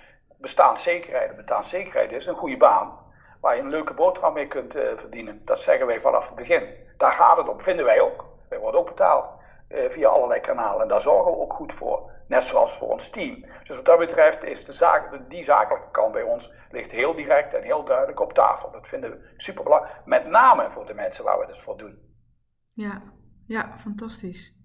bestaanszekerheid. 0.44 1.36
Bestaanszekerheid 1.36 2.12
is 2.12 2.26
een 2.26 2.36
goede 2.36 2.58
baan 2.58 3.00
waar 3.42 3.56
je 3.56 3.62
een 3.62 3.70
leuke 3.70 3.94
boterham 3.94 4.34
mee 4.34 4.48
kunt 4.48 4.76
uh, 4.76 4.82
verdienen. 4.96 5.42
Dat 5.46 5.60
zeggen 5.60 5.86
wij 5.86 6.02
vanaf 6.02 6.28
het 6.28 6.36
begin. 6.36 6.70
Daar 6.98 7.12
gaat 7.12 7.38
het 7.38 7.50
om, 7.50 7.62
vinden 7.62 7.86
wij 7.86 8.02
ook. 8.02 8.26
Wij 8.50 8.60
worden 8.60 8.80
ook 8.80 8.88
betaald 8.88 9.26
uh, 9.70 9.90
via 9.90 10.08
allerlei 10.08 10.40
kanalen 10.40 10.82
en 10.82 10.88
daar 10.88 11.02
zorgen 11.02 11.32
we 11.32 11.38
ook 11.38 11.54
goed 11.54 11.74
voor. 11.74 12.12
Net 12.28 12.44
zoals 12.44 12.78
voor 12.78 12.88
ons 12.88 13.10
team. 13.10 13.42
Dus 13.64 13.76
wat 13.76 13.86
dat 13.86 14.00
betreft 14.00 14.44
is 14.44 14.66
de 14.66 15.26
die 15.28 15.44
zakelijke 15.44 15.92
kant 15.92 16.12
bij 16.12 16.24
ons 16.24 16.52
ligt 16.70 16.92
heel 16.92 17.16
direct 17.16 17.54
en 17.54 17.64
heel 17.64 17.84
duidelijk 17.84 18.20
op 18.20 18.34
tafel. 18.34 18.72
Dat 18.72 18.88
vinden 18.88 19.12
we 19.12 19.34
super 19.38 19.64
belangrijk. 19.64 20.06
Met 20.06 20.28
name 20.28 20.72
voor 20.72 20.86
de 20.86 20.94
mensen 20.94 21.24
waar 21.24 21.40
we 21.40 21.46
het 21.46 21.62
voor 21.62 21.78
doen. 21.78 21.98
Ja, 22.66 23.02
ja, 23.48 23.78
fantastisch. 23.78 24.58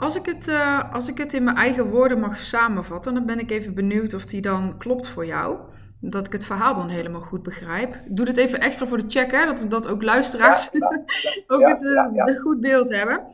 Als 0.00 0.16
ik, 0.16 0.26
het, 0.26 0.48
uh, 0.48 0.92
als 0.94 1.08
ik 1.08 1.18
het 1.18 1.32
in 1.32 1.44
mijn 1.44 1.56
eigen 1.56 1.90
woorden 1.90 2.20
mag 2.20 2.38
samenvatten, 2.38 3.14
dan 3.14 3.26
ben 3.26 3.38
ik 3.38 3.50
even 3.50 3.74
benieuwd 3.74 4.14
of 4.14 4.24
die 4.24 4.40
dan 4.40 4.78
klopt 4.78 5.06
voor 5.06 5.26
jou. 5.26 5.58
Dat 6.00 6.26
ik 6.26 6.32
het 6.32 6.44
verhaal 6.44 6.74
dan 6.74 6.88
helemaal 6.88 7.20
goed 7.20 7.42
begrijp. 7.42 7.94
Ik 7.94 8.16
doe 8.16 8.24
dit 8.24 8.36
even 8.36 8.60
extra 8.60 8.86
voor 8.86 8.98
de 8.98 9.04
check, 9.08 9.30
hè, 9.30 9.46
dat, 9.46 9.64
dat 9.68 9.88
ook 9.88 10.02
luisteraars 10.02 10.68
ja, 10.72 10.78
ja, 10.78 11.04
ja, 11.26 11.42
ook 11.56 11.68
het 11.68 11.82
uh, 11.82 12.40
goed 12.40 12.60
beeld 12.60 12.88
hebben. 12.88 13.26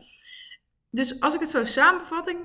Dus 0.90 1.20
als 1.20 1.34
ik 1.34 1.40
het 1.40 1.50
zo 1.50 1.64
samenvatting, 1.64 2.38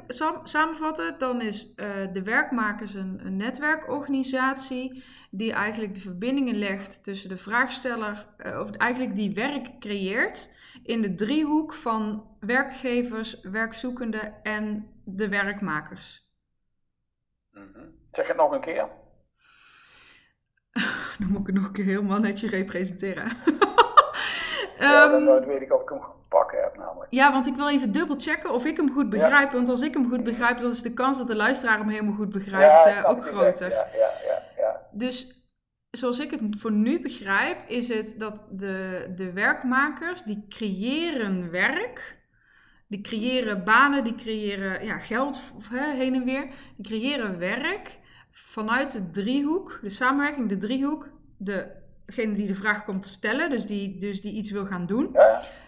samenvatten, 0.44 1.16
dan 1.18 1.42
is 1.42 1.74
uh, 1.76 1.88
de 2.12 2.24
werkmakers 2.24 2.94
een, 2.94 3.20
een, 3.24 3.36
netwerkorganisatie 3.36 5.04
die 5.32 5.54
eigenlijk 5.54 5.96
de 5.96 6.02
verbindingen 6.02 6.56
legt 6.56 7.04
tussen 7.04 7.30
de 7.30 7.38
vraagsteller, 7.38 8.28
of 8.60 8.72
eigenlijk 8.72 9.16
die 9.16 9.34
werk 9.34 9.80
creëert 9.80 10.50
in 10.84 11.02
de 11.02 11.16
driehoek 11.16 11.74
van 11.74 12.30
werkgevers, 12.40 13.42
werkzoekenden 13.42 14.44
en 14.44 14.92
de 15.06 15.30
werkmakers. 15.30 16.30
Mhm. 17.52 17.86
Zeg 18.12 18.28
het 18.28 18.38
nog 18.38 18.52
een 18.52 18.62
keer. 18.62 18.88
Dan 21.20 21.28
moet 21.28 21.40
ik 21.40 21.46
het 21.46 21.56
nog 21.56 21.66
een 21.66 21.72
keer 21.72 21.86
helemaal 21.86 22.20
netjes 22.20 22.52
representeren. 22.52 23.24
ja, 24.80 25.08
dan 25.08 25.28
ehm, 25.28 25.48
weet 25.48 25.62
ik 25.62 25.74
of 25.74 25.82
ik 25.82 25.90
hem 25.90 26.02
goed 26.02 26.28
pakken 26.28 26.64
heb 26.64 26.78
namelijk. 26.78 27.12
Ja, 27.12 27.32
want 27.32 27.48
ik 27.48 27.56
wil 27.56 27.70
even 27.70 27.92
dubbel 27.92 28.20
checken 28.20 28.52
of 28.52 28.66
ik 28.66 28.78
hem 28.78 28.92
goed 28.92 29.10
begrijp. 29.10 29.52
Want 29.52 29.70
als 29.70 29.82
ik 29.82 29.94
hem 29.94 30.10
goed 30.10 30.24
begrijp, 30.24 30.58
dan 30.58 30.72
is 30.72 30.82
de 30.82 30.94
kans 30.94 31.18
dat 31.18 31.28
de 31.28 31.36
luisteraar 31.36 31.78
hem 31.78 31.90
helemaal 31.90 32.14
goed 32.14 32.30
begrijpt 32.30 32.84
ja, 32.84 33.00
uh, 33.00 33.10
ook 33.10 33.26
groter. 33.26 33.70
Ja, 33.70 33.88
ja, 33.94 34.12
ja, 34.26 34.44
ja. 34.58 34.82
Dus 34.92 35.41
zoals 35.92 36.20
ik 36.20 36.32
het 36.32 36.42
voor 36.58 36.72
nu 36.72 37.02
begrijp, 37.02 37.70
is 37.70 37.88
het 37.88 38.16
dat 38.18 38.46
de, 38.52 39.06
de 39.16 39.32
werkmakers 39.32 40.24
die 40.24 40.46
creëren 40.50 41.52
werk. 41.52 42.20
Die 42.88 43.02
creëren 43.02 43.64
banen, 43.64 44.04
die 44.04 44.16
creëren 44.16 44.86
ja, 44.86 45.00
geld 45.00 45.54
hè, 45.70 45.96
heen 45.96 46.16
en 46.16 46.26
weer. 46.26 46.50
Die 46.78 46.86
creëren 46.86 47.38
werk 47.38 48.00
vanuit 48.30 48.92
de 48.92 49.10
driehoek, 49.10 49.80
de 49.82 49.90
samenwerking, 49.90 50.50
de 50.50 50.58
driehoek. 50.58 51.10
Degene 51.38 52.34
die 52.34 52.48
de 52.48 52.56
vraag 52.56 52.84
komt 52.84 53.06
stellen, 53.06 53.50
dus 53.50 53.66
die, 53.66 53.98
dus 53.98 54.22
die 54.22 54.34
iets 54.34 54.52
wil 54.52 54.66
gaan 54.66 54.86
doen. 54.86 55.16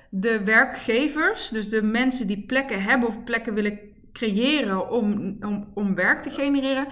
De 0.10 0.44
werkgevers, 0.44 1.50
dus 1.50 1.70
de 1.70 1.84
mensen 1.84 2.28
die 2.28 2.46
plekken 2.46 2.84
hebben 2.84 3.08
of 3.08 3.24
plekken 3.24 3.54
willen 3.54 3.80
creëren 4.14 4.90
om, 4.90 5.38
om, 5.40 5.72
om 5.74 5.96
werk 5.96 6.22
te 6.22 6.30
genereren. 6.30 6.88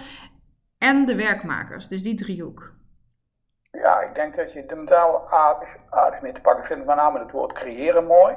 En 0.78 1.06
de 1.06 1.14
werkmakers, 1.14 1.88
dus 1.88 2.02
die 2.02 2.14
driehoek. 2.14 2.81
Ja, 3.78 4.00
ik 4.00 4.14
denk 4.14 4.34
dat 4.34 4.52
je 4.52 4.66
de 4.66 4.76
metaal 4.76 5.30
aardig, 5.30 6.20
mee 6.20 6.32
te 6.32 6.40
pakken 6.40 6.64
vindt, 6.64 6.86
met 6.86 6.96
name 6.96 7.18
het 7.18 7.30
woord 7.30 7.52
creëren 7.52 8.06
mooi. 8.06 8.36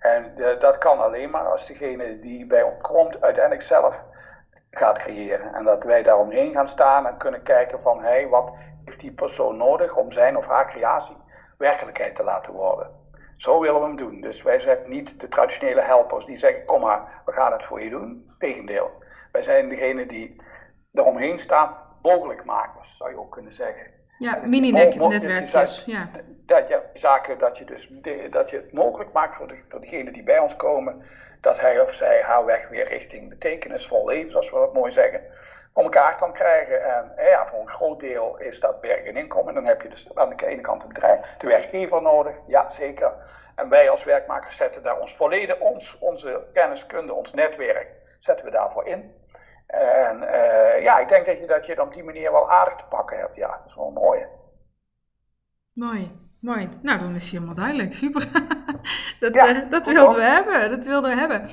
En 0.00 0.34
de, 0.34 0.56
dat 0.58 0.78
kan 0.78 0.98
alleen 0.98 1.30
maar 1.30 1.46
als 1.46 1.66
degene 1.66 2.18
die 2.18 2.46
bij 2.46 2.62
ons 2.62 2.80
komt 2.80 3.20
uiteindelijk 3.20 3.64
zelf 3.64 4.04
gaat 4.70 4.98
creëren. 4.98 5.54
En 5.54 5.64
dat 5.64 5.84
wij 5.84 6.02
daaromheen 6.02 6.52
gaan 6.52 6.68
staan 6.68 7.06
en 7.06 7.16
kunnen 7.16 7.42
kijken 7.42 7.82
van, 7.82 8.02
hé, 8.02 8.08
hey, 8.08 8.28
wat 8.28 8.54
heeft 8.84 9.00
die 9.00 9.12
persoon 9.12 9.56
nodig 9.56 9.96
om 9.96 10.10
zijn 10.10 10.36
of 10.36 10.46
haar 10.46 10.70
creatie 10.70 11.16
werkelijkheid 11.58 12.14
te 12.14 12.22
laten 12.22 12.52
worden. 12.52 12.90
Zo 13.36 13.60
willen 13.60 13.80
we 13.80 13.86
hem 13.86 13.96
doen. 13.96 14.20
Dus 14.20 14.42
wij 14.42 14.60
zijn 14.60 14.78
niet 14.88 15.20
de 15.20 15.28
traditionele 15.28 15.82
helpers 15.82 16.24
die 16.24 16.38
zeggen, 16.38 16.64
kom 16.64 16.80
maar, 16.80 17.22
we 17.24 17.32
gaan 17.32 17.52
het 17.52 17.64
voor 17.64 17.80
je 17.80 17.90
doen. 17.90 18.30
Tegendeel. 18.38 18.90
Wij 19.32 19.42
zijn 19.42 19.68
degene 19.68 20.06
die 20.06 20.42
eromheen 20.92 21.38
staan, 21.38 21.76
mogelijkmakers, 22.02 22.96
zou 22.96 23.10
je 23.10 23.18
ook 23.18 23.32
kunnen 23.32 23.52
zeggen. 23.52 23.95
Ja, 24.18 24.40
mini-netwerkjes. 24.44 25.82
Ja. 25.86 26.08
Dat, 26.46 26.68
ja, 26.68 26.82
zaken 26.92 27.38
dat 27.38 27.58
je, 27.58 27.64
dus, 27.64 27.90
dat 28.30 28.50
je 28.50 28.56
het 28.56 28.72
mogelijk 28.72 29.12
maakt 29.12 29.36
voor, 29.36 29.48
de, 29.48 29.58
voor 29.68 29.80
degene 29.80 30.10
die 30.10 30.22
bij 30.22 30.38
ons 30.38 30.56
komen, 30.56 31.02
dat 31.40 31.60
hij 31.60 31.80
of 31.80 31.92
zij 31.92 32.22
haar 32.22 32.44
weg 32.44 32.68
weer 32.68 32.88
richting 32.88 33.28
betekenisvol 33.28 34.06
leven, 34.06 34.30
zoals 34.30 34.50
we 34.50 34.56
dat 34.56 34.74
mooi 34.74 34.92
zeggen, 34.92 35.20
voor 35.74 35.82
elkaar 35.82 36.16
kan 36.18 36.32
krijgen. 36.32 36.82
En 36.82 37.12
ja, 37.16 37.46
voor 37.46 37.60
een 37.60 37.68
groot 37.68 38.00
deel 38.00 38.38
is 38.38 38.60
dat 38.60 38.80
werk 38.80 39.06
en 39.06 39.16
inkomen. 39.16 39.48
En 39.48 39.54
dan 39.54 39.66
heb 39.66 39.82
je 39.82 39.88
dus 39.88 40.08
aan 40.14 40.36
de 40.36 40.46
ene 40.46 40.60
kant 40.60 40.82
het 40.82 40.92
bedrijf, 40.92 41.36
de 41.38 41.46
werkgever 41.46 42.02
nodig, 42.02 42.34
ja 42.46 42.70
zeker. 42.70 43.12
En 43.54 43.68
wij 43.68 43.90
als 43.90 44.04
werkmakers 44.04 44.56
zetten 44.56 44.82
daar 44.82 45.00
ons 45.00 45.16
volledig, 45.16 45.58
ons, 45.58 45.98
onze 45.98 46.46
kenniskunde, 46.52 47.14
ons 47.14 47.32
netwerk, 47.32 47.88
zetten 48.18 48.44
we 48.44 48.50
daarvoor 48.50 48.86
in. 48.86 49.14
En 49.66 50.22
uh, 50.22 50.82
ja, 50.82 50.98
ik 50.98 51.08
denk 51.08 51.26
dat 51.26 51.38
je, 51.38 51.46
dat 51.46 51.66
je 51.66 51.82
op 51.82 51.92
die 51.92 52.04
manier 52.04 52.32
wel 52.32 52.50
aardig 52.50 52.76
te 52.76 52.84
pakken 52.84 53.18
hebt. 53.18 53.36
Ja, 53.36 53.48
dat 53.48 53.66
is 53.66 53.74
wel 53.74 53.90
mooi. 53.90 54.26
Mooi, 55.72 56.28
mooi. 56.40 56.68
Nou, 56.82 56.98
dan 56.98 57.14
is 57.14 57.22
het 57.22 57.32
helemaal 57.32 57.54
duidelijk. 57.54 57.94
Super. 57.94 58.30
dat 59.20 59.34
ja, 59.34 59.64
uh, 59.64 59.70
dat 59.70 59.86
wilden 59.86 60.16
we 60.16 60.22
hebben. 60.22 60.70
Dat 60.70 60.86
wilden 60.86 61.10
we 61.10 61.16
hebben. 61.16 61.48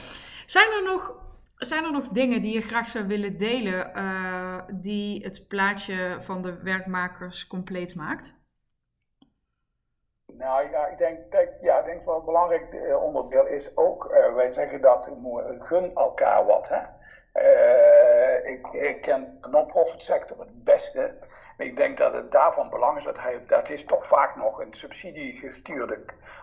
Zijn 0.45 0.71
er 0.71 0.84
nog, 0.84 1.15
zijn 1.56 1.84
er 1.84 1.91
nog 1.91 2.08
dingen 2.08 2.41
die 2.41 2.54
je 2.54 2.62
graag 2.62 2.88
zou 2.88 3.08
willen 3.08 3.38
delen 3.38 3.91
uh, 3.95 4.62
die 4.73 5.23
het 5.23 5.47
plaatje 5.47 6.17
van 6.19 6.41
de 6.41 6.63
werkmakers 6.63 7.47
compleet 7.47 7.95
maakt? 7.95 8.41
Nou 10.26 10.69
ja, 10.69 10.88
ik 10.88 10.97
denk, 10.97 11.30
kijk, 11.30 11.52
ja, 11.62 11.80
ik 11.80 11.86
denk 11.86 12.06
wel 12.06 12.19
een 12.19 12.26
belangrijk 12.26 12.95
onderdeel 13.02 13.47
is 13.47 13.78
ook, 13.78 14.08
wij 14.36 14.54
zeggen 14.54 14.82
dat 14.82 15.10
gun 15.60 15.95
elkaar 15.95 16.45
wat. 16.45 16.69
Hè? 16.69 16.82
Uh, 17.34 18.50
ik, 18.50 18.67
ik, 18.67 19.02
ken 19.02 19.38
de 19.41 19.48
non-profit 19.48 20.02
sector 20.02 20.39
het 20.39 20.63
beste. 20.63 21.15
Ik 21.58 21.76
denk 21.76 21.98
dat 21.98 22.13
het 22.13 22.32
daarvan 22.32 22.69
belang 22.69 22.98
is 22.98 23.04
dat 23.04 23.19
hij, 23.19 23.39
dat 23.48 23.69
is 23.69 23.86
toch 23.86 24.06
vaak 24.06 24.36
nog 24.36 24.60
een 24.60 24.74
subsidiegestuurde 24.74 26.00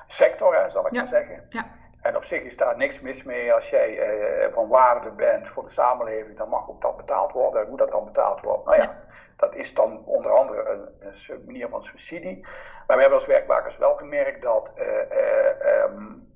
sector, 0.09 0.57
hè, 0.57 0.71
zal 0.71 0.87
ik 0.87 0.93
maar 0.93 1.09
zeggen. 1.09 1.47
Ja. 1.49 1.67
En 2.01 2.17
op 2.17 2.25
zich 2.25 2.43
is 2.43 2.57
daar 2.57 2.77
niks 2.77 3.01
mis 3.01 3.23
mee 3.23 3.53
als 3.53 3.71
jij 3.71 4.15
uh, 4.17 4.53
van 4.53 4.69
waarde 4.69 5.11
bent 5.11 5.49
voor 5.49 5.63
de 5.63 5.69
samenleving, 5.69 6.39
dan 6.39 6.49
mag 6.49 6.69
ook 6.69 6.81
dat 6.81 6.97
betaald 6.97 7.33
worden. 7.33 7.63
En 7.63 7.69
hoe 7.69 7.77
dat 7.77 7.91
dan 7.91 8.05
betaald 8.05 8.41
wordt, 8.41 8.65
nou 8.65 8.77
ja, 8.77 8.97
dat 9.37 9.55
is 9.55 9.75
dan 9.75 10.05
onder 10.05 10.33
andere 10.33 10.69
een, 10.69 10.89
een, 11.01 11.43
manier 11.45 11.69
van 11.69 11.85
subsidie. 11.85 12.41
Maar 12.87 12.97
we 12.97 13.03
hebben 13.03 13.19
als 13.19 13.27
werkmakers 13.27 13.77
wel 13.77 13.95
gemerkt 13.95 14.43
dat 14.43 14.73
uh, 14.77 15.85
um, 15.85 16.30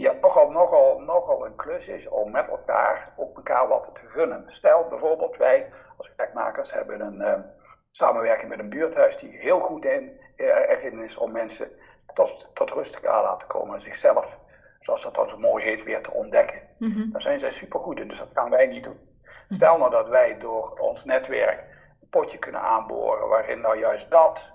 ja, 0.00 0.12
nogal, 0.20 0.50
nogal, 0.50 0.98
nogal 0.98 1.46
een 1.46 1.54
klus 1.56 1.88
is 1.88 2.08
om 2.08 2.30
met 2.30 2.48
elkaar 2.48 3.12
ook 3.16 3.36
elkaar 3.36 3.68
wat 3.68 3.90
te 3.94 4.04
gunnen. 4.04 4.42
Stel 4.46 4.88
bijvoorbeeld, 4.88 5.36
wij 5.36 5.72
als 5.96 6.12
werkmakers 6.16 6.72
hebben 6.72 7.00
een 7.00 7.20
uh, 7.20 7.44
samenwerking 7.90 8.50
met 8.50 8.58
een 8.58 8.68
buurthuis 8.68 9.16
die 9.16 9.38
heel 9.38 9.60
goed 9.60 9.84
in, 9.84 10.20
uh, 10.36 10.46
erin 10.46 11.02
is 11.02 11.16
om 11.16 11.32
mensen 11.32 11.70
tot, 12.14 12.50
tot 12.54 12.70
rust 12.70 13.02
te 13.02 13.08
laten 13.08 13.48
komen 13.48 13.74
en 13.74 13.80
zichzelf, 13.80 14.38
zoals 14.78 15.02
dat 15.02 15.14
dan 15.14 15.28
zo 15.28 15.38
mooi 15.38 15.64
heet, 15.64 15.82
weer 15.82 16.02
te 16.02 16.12
ontdekken. 16.12 16.62
Mm 16.78 17.12
Daar 17.12 17.20
zijn 17.20 17.40
zij 17.40 17.50
supergoed 17.50 18.00
in, 18.00 18.08
dus 18.08 18.18
dat 18.18 18.30
gaan 18.34 18.50
wij 18.50 18.66
niet 18.66 18.84
doen. 18.84 19.12
Stel 19.48 19.78
nou 19.78 19.90
dat 19.90 20.08
wij 20.08 20.38
door 20.38 20.78
ons 20.78 21.04
netwerk 21.04 21.60
een 22.00 22.08
potje 22.08 22.38
kunnen 22.38 22.60
aanboren 22.60 23.28
waarin 23.28 23.60
nou 23.60 23.78
juist 23.78 24.10
dat 24.10 24.52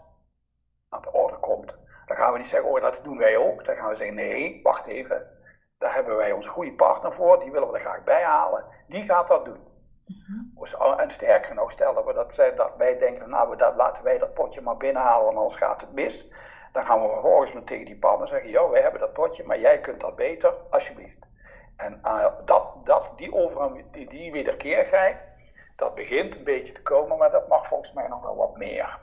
aan 0.89 1.01
de 1.01 1.11
orde 1.11 1.37
komt 1.37 1.78
dan 2.09 2.17
gaan 2.17 2.31
we 2.31 2.37
niet 2.37 2.47
zeggen, 2.47 2.69
oh 2.69 2.81
dat 2.81 2.99
doen 3.03 3.17
wij 3.17 3.37
ook. 3.37 3.65
Dan 3.65 3.75
gaan 3.75 3.89
we 3.89 3.95
zeggen, 3.95 4.15
nee, 4.15 4.59
wacht 4.63 4.85
even. 4.85 5.27
Daar 5.77 5.93
hebben 5.93 6.15
wij 6.15 6.31
onze 6.31 6.49
goede 6.49 6.73
partner 6.73 7.13
voor, 7.13 7.39
die 7.39 7.51
willen 7.51 7.67
we 7.67 7.73
er 7.73 7.79
graag 7.79 8.03
bij 8.03 8.23
halen. 8.23 8.65
Die 8.87 9.03
gaat 9.03 9.27
dat 9.27 9.45
doen. 9.45 9.67
Mm-hmm. 10.05 10.99
En 10.99 11.11
sterker 11.11 11.55
nog, 11.55 11.71
stel 11.71 11.93
dat, 11.93 12.05
we 12.05 12.13
dat, 12.13 12.35
dat 12.55 12.71
wij 12.77 12.97
denken, 12.97 13.29
nou 13.29 13.57
dat, 13.57 13.75
laten 13.75 14.03
wij 14.03 14.17
dat 14.17 14.33
potje 14.33 14.61
maar 14.61 14.77
binnenhalen, 14.77 15.25
want 15.25 15.37
anders 15.37 15.55
gaat 15.55 15.81
het 15.81 15.93
mis. 15.93 16.27
Dan 16.71 16.85
gaan 16.85 17.01
we 17.01 17.09
vervolgens 17.09 17.53
met 17.53 17.67
tegen 17.67 17.85
die 17.85 17.97
partner 17.97 18.27
zeggen, 18.27 18.49
joh, 18.49 18.71
wij 18.71 18.81
hebben 18.81 18.99
dat 18.99 19.13
potje, 19.13 19.43
maar 19.43 19.59
jij 19.59 19.79
kunt 19.79 20.01
dat 20.01 20.15
beter, 20.15 20.53
alsjeblieft. 20.69 21.27
En 21.77 21.99
uh, 22.03 22.25
dat, 22.45 22.85
dat, 22.85 23.13
die, 23.15 23.33
over, 23.33 23.83
die, 23.91 24.09
die 24.09 24.31
wederkerigheid, 24.31 25.17
dat 25.75 25.95
begint 25.95 26.35
een 26.35 26.43
beetje 26.43 26.73
te 26.73 26.81
komen, 26.81 27.17
maar 27.17 27.31
dat 27.31 27.47
mag 27.47 27.67
volgens 27.67 27.93
mij 27.93 28.07
nog 28.07 28.21
wel 28.21 28.35
wat 28.35 28.57
meer 28.57 28.99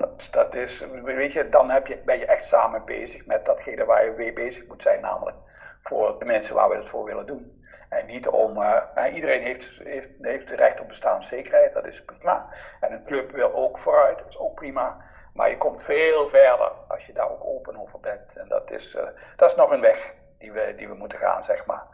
Dat, 0.00 0.28
dat 0.30 0.54
is, 0.54 0.86
weet 1.02 1.32
je, 1.32 1.48
dan 1.48 1.70
heb 1.70 1.86
je, 1.86 1.98
ben 2.04 2.18
je 2.18 2.26
echt 2.26 2.44
samen 2.44 2.84
bezig 2.84 3.26
met 3.26 3.44
datgene 3.44 3.84
waar 3.84 4.04
je 4.04 4.14
mee 4.16 4.32
bezig 4.32 4.66
moet 4.66 4.82
zijn, 4.82 5.00
namelijk 5.00 5.36
voor 5.80 6.18
de 6.18 6.24
mensen 6.24 6.54
waar 6.54 6.68
we 6.68 6.76
het 6.76 6.88
voor 6.88 7.04
willen 7.04 7.26
doen. 7.26 7.62
En 7.88 8.06
niet 8.06 8.28
om, 8.28 8.56
uh, 8.56 8.82
iedereen 9.14 9.42
heeft, 9.42 9.80
heeft, 9.84 10.08
heeft 10.20 10.50
recht 10.50 10.80
op 10.80 10.88
bestaanszekerheid, 10.88 11.72
dat 11.72 11.86
is 11.86 12.04
prima. 12.04 12.48
En 12.80 12.92
een 12.92 13.04
club 13.04 13.30
wil 13.30 13.54
ook 13.54 13.78
vooruit, 13.78 14.18
dat 14.18 14.28
is 14.28 14.38
ook 14.38 14.54
prima. 14.54 14.96
Maar 15.34 15.50
je 15.50 15.56
komt 15.56 15.82
veel 15.82 16.28
verder 16.28 16.72
als 16.88 17.06
je 17.06 17.12
daar 17.12 17.30
ook 17.30 17.44
open 17.44 17.80
over 17.80 18.00
bent. 18.00 18.36
En 18.36 18.48
dat 18.48 18.70
is, 18.70 18.94
uh, 18.94 19.02
dat 19.36 19.50
is 19.50 19.56
nog 19.56 19.70
een 19.70 19.80
weg 19.80 20.14
die 20.38 20.52
we, 20.52 20.72
die 20.76 20.88
we 20.88 20.94
moeten 20.94 21.18
gaan, 21.18 21.44
zeg 21.44 21.66
maar. 21.66 21.86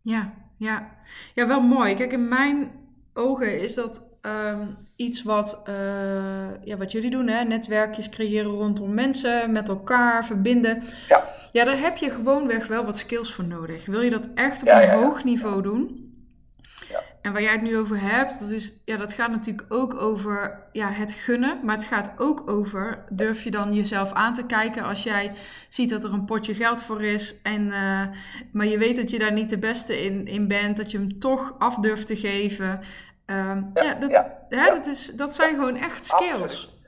Ja, 0.00 0.32
ja. 0.56 0.90
ja, 1.34 1.46
wel 1.46 1.60
mooi. 1.60 1.94
Kijk, 1.94 2.12
in 2.12 2.28
mijn 2.28 2.88
ogen 3.14 3.60
is 3.60 3.74
dat 3.74 4.09
um, 4.22 4.76
iets 4.96 5.22
wat, 5.22 5.62
uh, 5.68 5.74
ja, 6.64 6.76
wat 6.76 6.92
jullie 6.92 7.10
doen, 7.10 7.28
hè? 7.28 7.44
netwerkjes 7.44 8.08
creëren 8.08 8.50
rondom 8.50 8.94
mensen, 8.94 9.52
met 9.52 9.68
elkaar 9.68 10.26
verbinden. 10.26 10.82
Ja. 11.08 11.24
ja, 11.52 11.64
daar 11.64 11.78
heb 11.78 11.96
je 11.96 12.10
gewoonweg 12.10 12.66
wel 12.66 12.84
wat 12.84 12.98
skills 12.98 13.32
voor 13.32 13.44
nodig. 13.44 13.86
Wil 13.86 14.00
je 14.00 14.10
dat 14.10 14.28
echt 14.34 14.62
op 14.62 14.68
een 14.68 14.90
hoog 14.90 15.24
niveau 15.24 15.62
doen? 15.62 16.08
En 17.22 17.32
waar 17.32 17.42
jij 17.42 17.52
het 17.52 17.62
nu 17.62 17.76
over 17.76 18.00
hebt, 18.00 18.40
dat, 18.40 18.50
is, 18.50 18.74
ja, 18.84 18.96
dat 18.96 19.12
gaat 19.12 19.30
natuurlijk 19.30 19.66
ook 19.68 20.00
over 20.00 20.66
ja, 20.72 20.90
het 20.90 21.12
gunnen. 21.12 21.60
Maar 21.64 21.74
het 21.74 21.84
gaat 21.84 22.12
ook 22.16 22.50
over, 22.50 23.04
durf 23.12 23.42
je 23.42 23.50
dan 23.50 23.74
jezelf 23.74 24.12
aan 24.12 24.34
te 24.34 24.46
kijken 24.46 24.82
als 24.82 25.02
jij 25.02 25.32
ziet 25.68 25.90
dat 25.90 26.04
er 26.04 26.12
een 26.12 26.24
potje 26.24 26.54
geld 26.54 26.82
voor 26.82 27.02
is. 27.02 27.40
En, 27.42 27.66
uh, 27.66 28.02
maar 28.52 28.66
je 28.66 28.78
weet 28.78 28.96
dat 28.96 29.10
je 29.10 29.18
daar 29.18 29.32
niet 29.32 29.48
de 29.48 29.58
beste 29.58 30.04
in, 30.04 30.26
in 30.26 30.48
bent. 30.48 30.76
Dat 30.76 30.90
je 30.90 30.98
hem 30.98 31.18
toch 31.18 31.54
af 31.58 31.74
durft 31.74 32.06
te 32.06 32.16
geven. 32.16 32.80
Um, 33.30 33.70
ja, 33.74 33.82
ja, 33.82 33.94
dat, 33.94 34.10
ja, 34.10 34.44
hè, 34.48 34.70
Dat, 34.70 34.86
is, 34.86 35.06
dat 35.06 35.34
zijn 35.34 35.54
gewoon 35.54 35.76
echt 35.76 36.04
skills. 36.04 36.42
Absoluut. 36.42 36.78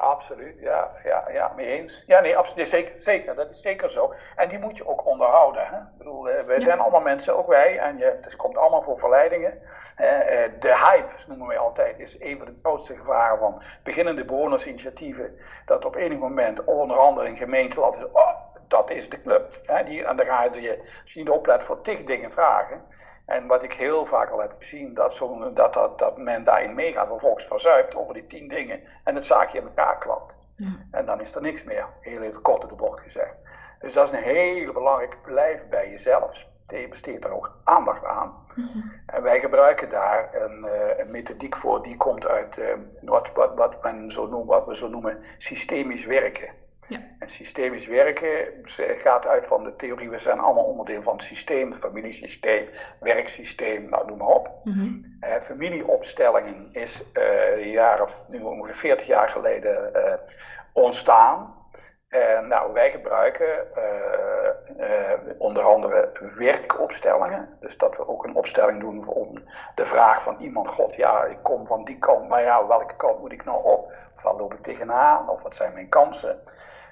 Absoluut, 0.00 0.58
ja, 0.60 0.90
ja, 1.04 1.24
ja, 1.32 1.52
mee 1.56 1.66
eens. 1.66 2.04
Ja, 2.06 2.20
nee, 2.20 2.36
absoluut, 2.36 2.68
zeker, 2.68 3.00
zeker, 3.00 3.34
dat 3.34 3.50
is 3.50 3.60
zeker 3.60 3.90
zo. 3.90 4.12
En 4.36 4.48
die 4.48 4.58
moet 4.58 4.76
je 4.76 4.86
ook 4.86 5.06
onderhouden. 5.06 5.66
Hè? 5.66 5.76
Ik 5.76 5.98
bedoel, 5.98 6.28
uh, 6.28 6.42
wij 6.42 6.60
zijn 6.60 6.80
allemaal 6.80 7.00
mensen, 7.00 7.36
ook 7.36 7.46
wij, 7.46 7.78
en 7.78 7.98
je, 7.98 8.18
het 8.20 8.36
komt 8.36 8.56
allemaal 8.56 8.82
voor 8.82 8.98
verleidingen. 8.98 9.52
Uh, 9.52 10.08
de 10.58 10.88
hype, 10.90 11.12
noemen 11.28 11.46
wij 11.46 11.58
altijd, 11.58 11.98
is 11.98 12.20
een 12.20 12.38
van 12.38 12.46
de 12.46 12.58
grootste 12.62 12.96
gevaren 12.96 13.38
van 13.38 13.62
beginnende 13.82 14.24
bewonersinitiatieven. 14.24 15.38
Dat 15.64 15.84
op 15.84 15.94
enig 15.94 16.18
moment 16.18 16.64
onder 16.64 16.98
andere 16.98 17.28
een 17.28 17.36
gemeente 17.36 17.80
laat 17.80 18.12
oh, 18.12 18.34
dat 18.68 18.90
is 18.90 19.08
de 19.08 19.22
club. 19.22 19.60
Hè? 19.64 19.84
Die, 19.84 20.04
en 20.04 20.16
dan 20.16 20.26
ga 20.26 20.42
je, 20.42 20.82
als 21.02 21.12
je 21.12 21.20
niet 21.20 21.30
oplet, 21.30 21.64
voor 21.64 21.80
tig 21.80 22.04
dingen 22.04 22.30
vragen. 22.30 22.82
En 23.30 23.46
wat 23.46 23.62
ik 23.62 23.72
heel 23.72 24.06
vaak 24.06 24.30
al 24.30 24.40
heb 24.40 24.54
gezien, 24.58 24.94
dat, 24.94 25.14
zo, 25.14 25.50
dat, 25.54 25.74
dat, 25.74 25.98
dat 25.98 26.16
men 26.16 26.44
daarin 26.44 26.74
meegaat, 26.74 27.06
vervolgens 27.06 27.46
verzuipt 27.46 27.96
over 27.96 28.14
die 28.14 28.26
tien 28.26 28.48
dingen 28.48 28.80
en 29.04 29.14
het 29.14 29.24
zaakje 29.24 29.58
in 29.58 29.64
elkaar 29.64 29.98
klapt. 29.98 30.34
Ja. 30.56 30.68
En 30.90 31.06
dan 31.06 31.20
is 31.20 31.34
er 31.34 31.42
niks 31.42 31.64
meer, 31.64 31.86
heel 32.00 32.22
even 32.22 32.42
kort 32.42 32.62
op 32.64 32.70
de 32.70 32.76
bocht 32.76 33.00
gezegd. 33.00 33.44
Dus 33.78 33.92
dat 33.92 34.06
is 34.06 34.12
een 34.12 34.24
hele 34.24 34.72
belangrijke 34.72 35.16
blijf 35.16 35.68
bij 35.68 35.90
jezelf. 35.90 36.46
Je 36.66 36.88
besteedt 36.88 37.24
er 37.24 37.32
ook 37.32 37.56
aandacht 37.64 38.04
aan. 38.04 38.34
Mm-hmm. 38.54 38.92
En 39.06 39.22
wij 39.22 39.40
gebruiken 39.40 39.88
daar 39.88 40.34
een, 40.34 40.64
uh, 40.64 40.98
een, 40.98 41.10
methodiek 41.10 41.56
voor, 41.56 41.82
die 41.82 41.96
komt 41.96 42.26
uit 42.26 42.58
uh, 42.58 42.74
wat, 43.00 43.32
wat, 43.32 43.54
wat, 43.54 43.82
men 43.82 44.08
zo 44.08 44.26
noemt, 44.26 44.48
wat 44.48 44.66
we 44.66 44.76
zo 44.76 44.88
noemen 44.88 45.18
systemisch 45.38 46.04
werken. 46.04 46.48
Ja. 46.90 46.98
En 47.18 47.28
systemisch 47.28 47.86
werken 47.86 48.46
gaat 48.96 49.26
uit 49.26 49.46
van 49.46 49.64
de 49.64 49.76
theorie, 49.76 50.10
we 50.10 50.18
zijn 50.18 50.38
allemaal 50.38 50.64
onderdeel 50.64 51.02
van 51.02 51.12
het 51.12 51.22
systeem, 51.22 51.74
familiesysteem, 51.74 52.68
werksysteem, 53.00 53.88
nou 53.88 54.06
noem 54.06 54.18
maar 54.18 54.28
op. 54.28 54.50
Mm 54.64 55.08
familieopstellingen 55.40 56.68
is 56.72 57.04
uh, 57.12 57.72
jaren, 57.72 58.06
nu 58.28 58.42
ongeveer 58.42 58.74
40 58.74 59.06
jaar 59.06 59.28
geleden 59.28 59.90
uh, 59.96 60.12
ontstaan. 60.72 61.54
En 62.08 62.48
nou, 62.48 62.72
wij 62.72 62.90
gebruiken 62.90 63.66
uh, 63.76 65.34
onder 65.38 65.62
andere 65.62 66.12
werkopstellingen. 66.34 67.56
Dus 67.60 67.78
dat 67.78 67.96
we 67.96 68.08
ook 68.08 68.24
een 68.24 68.34
opstelling 68.34 68.80
doen 68.80 69.08
om 69.08 69.42
de 69.74 69.86
vraag 69.86 70.22
van 70.22 70.36
iemand: 70.40 70.68
God, 70.68 70.94
ja, 70.94 71.24
ik 71.24 71.38
kom 71.42 71.66
van 71.66 71.84
die 71.84 71.98
kant, 71.98 72.28
maar 72.28 72.42
ja, 72.42 72.66
welke 72.66 72.96
kant 72.96 73.20
moet 73.20 73.32
ik 73.32 73.44
nou 73.44 73.64
op? 73.64 73.92
Of 74.16 74.22
waar 74.22 74.34
loop 74.34 74.54
ik 74.54 74.62
tegenaan? 74.62 75.28
Of 75.28 75.42
wat 75.42 75.56
zijn 75.56 75.72
mijn 75.72 75.88
kansen? 75.88 76.40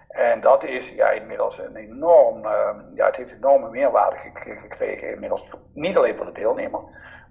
En 0.09 0.41
dat 0.41 0.65
is 0.65 0.91
ja, 0.91 1.11
inmiddels 1.11 1.59
een 1.59 1.77
enorm, 1.77 2.45
uh, 2.45 2.71
ja, 2.95 3.07
het 3.07 3.17
heeft 3.17 3.33
enorme 3.33 3.71
meerwaarde 3.71 4.17
gekregen, 4.43 5.11
inmiddels 5.11 5.55
niet 5.73 5.97
alleen 5.97 6.17
voor 6.17 6.27
de 6.27 6.33
deelnemer, 6.33 6.81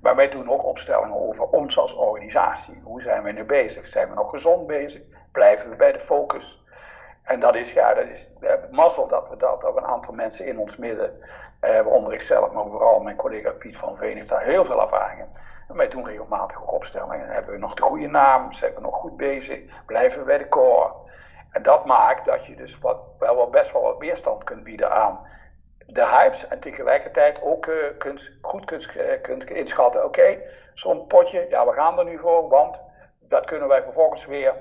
maar 0.02 0.16
wij 0.16 0.30
doen 0.30 0.50
ook 0.50 0.66
opstellingen 0.66 1.18
over 1.18 1.44
ons 1.44 1.78
als 1.78 1.94
organisatie. 1.96 2.80
Hoe 2.84 3.02
zijn 3.02 3.24
we 3.24 3.32
nu 3.32 3.44
bezig? 3.44 3.86
Zijn 3.86 4.10
we 4.10 4.16
nog 4.16 4.30
gezond 4.30 4.68
bezig? 4.68 5.02
Blijven 5.32 5.70
we 5.70 5.76
bij 5.76 5.92
de 5.92 6.00
focus? 6.00 6.66
En 7.24 7.40
dat 7.40 7.56
is, 7.56 7.74
ja, 7.74 7.94
dat 7.94 8.08
is, 8.08 8.30
we 8.40 8.48
hebben 8.48 8.76
mazzel 8.76 9.08
dat 9.08 9.30
we 9.30 9.38
dat, 9.38 9.62
dat 9.62 9.74
we 9.74 9.80
een 9.80 9.86
aantal 9.86 10.13
mensen 10.13 10.46
in 10.46 10.60
ons 10.60 10.78
midden, 10.78 11.20
eh, 11.60 11.88
onder 11.88 12.13
ikzelf, 12.13 12.52
maar 12.52 12.66
vooral 12.66 13.00
mijn 13.00 13.16
collega 13.16 13.52
Piet 13.52 13.78
van 13.78 13.98
Veen 13.98 14.28
daar 14.28 14.44
heel 14.44 14.66
veel 14.66 14.82
ervaring 14.82 15.20
in. 15.20 15.30
En 15.68 15.76
wij 15.76 15.88
doen 15.88 16.06
regelmatig 16.06 16.62
ook 16.62 16.72
opstellingen. 16.72 17.30
Hebben 17.30 17.54
we 17.54 17.60
nog 17.60 17.74
de 17.74 17.82
goede 17.82 18.08
naam? 18.08 18.54
Zijn 18.54 18.74
we 18.74 18.82
nog 18.82 18.96
goed 18.96 19.18
bezig? 19.18 19.60
Blijven 19.86 20.20
we 20.20 20.26
bij 20.26 20.38
de 20.38 20.48
core? 20.48 20.94
En 21.51 21.63
dat 21.63 21.86
maakt 21.86 22.25
dat 22.25 22.45
je 22.45 22.55
dus 22.55 22.79
wat, 22.79 22.97
wel, 23.19 23.36
wel 23.36 23.49
best 23.49 23.71
wel 23.71 23.81
wat 23.81 23.97
weerstand 23.97 24.43
kunt 24.43 24.63
bieden 24.63 24.91
aan 24.91 25.19
de 25.86 26.05
hypes. 26.05 26.47
En 26.47 26.60
tegelijkertijd 26.60 27.41
ook 27.41 27.65
uh, 27.65 27.75
kunt, 27.97 28.31
goed 28.41 28.65
kunt, 28.65 28.95
uh, 28.95 29.21
kunt 29.21 29.49
inschatten: 29.49 30.05
oké, 30.05 30.19
okay, 30.19 30.43
zo'n 30.73 31.07
potje, 31.07 31.45
ja, 31.49 31.65
we 31.65 31.73
gaan 31.73 31.99
er 31.99 32.05
nu 32.05 32.19
voor, 32.19 32.49
want 32.49 32.79
dat 33.19 33.45
kunnen 33.45 33.67
wij 33.67 33.81
vervolgens 33.83 34.25
weer. 34.25 34.53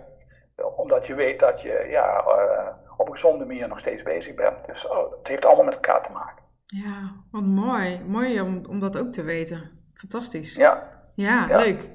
Omdat 0.77 1.07
je 1.07 1.15
weet 1.15 1.41
dat 1.41 1.61
je 1.61 1.87
ja, 1.91 2.25
uh, 2.27 2.69
op 2.97 3.07
een 3.07 3.13
gezonde 3.13 3.45
manier 3.45 3.69
nog 3.69 3.79
steeds 3.79 4.03
bezig 4.03 4.35
bent. 4.35 4.67
Dus 4.67 4.89
oh, 4.89 5.11
het 5.11 5.29
heeft 5.29 5.47
allemaal 5.47 5.65
met 5.65 5.75
elkaar 5.75 6.03
te 6.03 6.13
maken. 6.13 6.45
Ja, 6.65 7.13
wat 7.31 7.43
mooi. 7.43 8.03
Mooi 8.07 8.41
om, 8.41 8.63
om 8.69 8.81
dat 8.81 8.99
ook 8.99 9.13
te 9.13 9.23
weten. 9.23 9.71
Fantastisch. 9.95 10.55
Ja. 10.55 10.95
Ja, 11.15 11.47
ja. 11.49 11.57
leuk. 11.57 11.89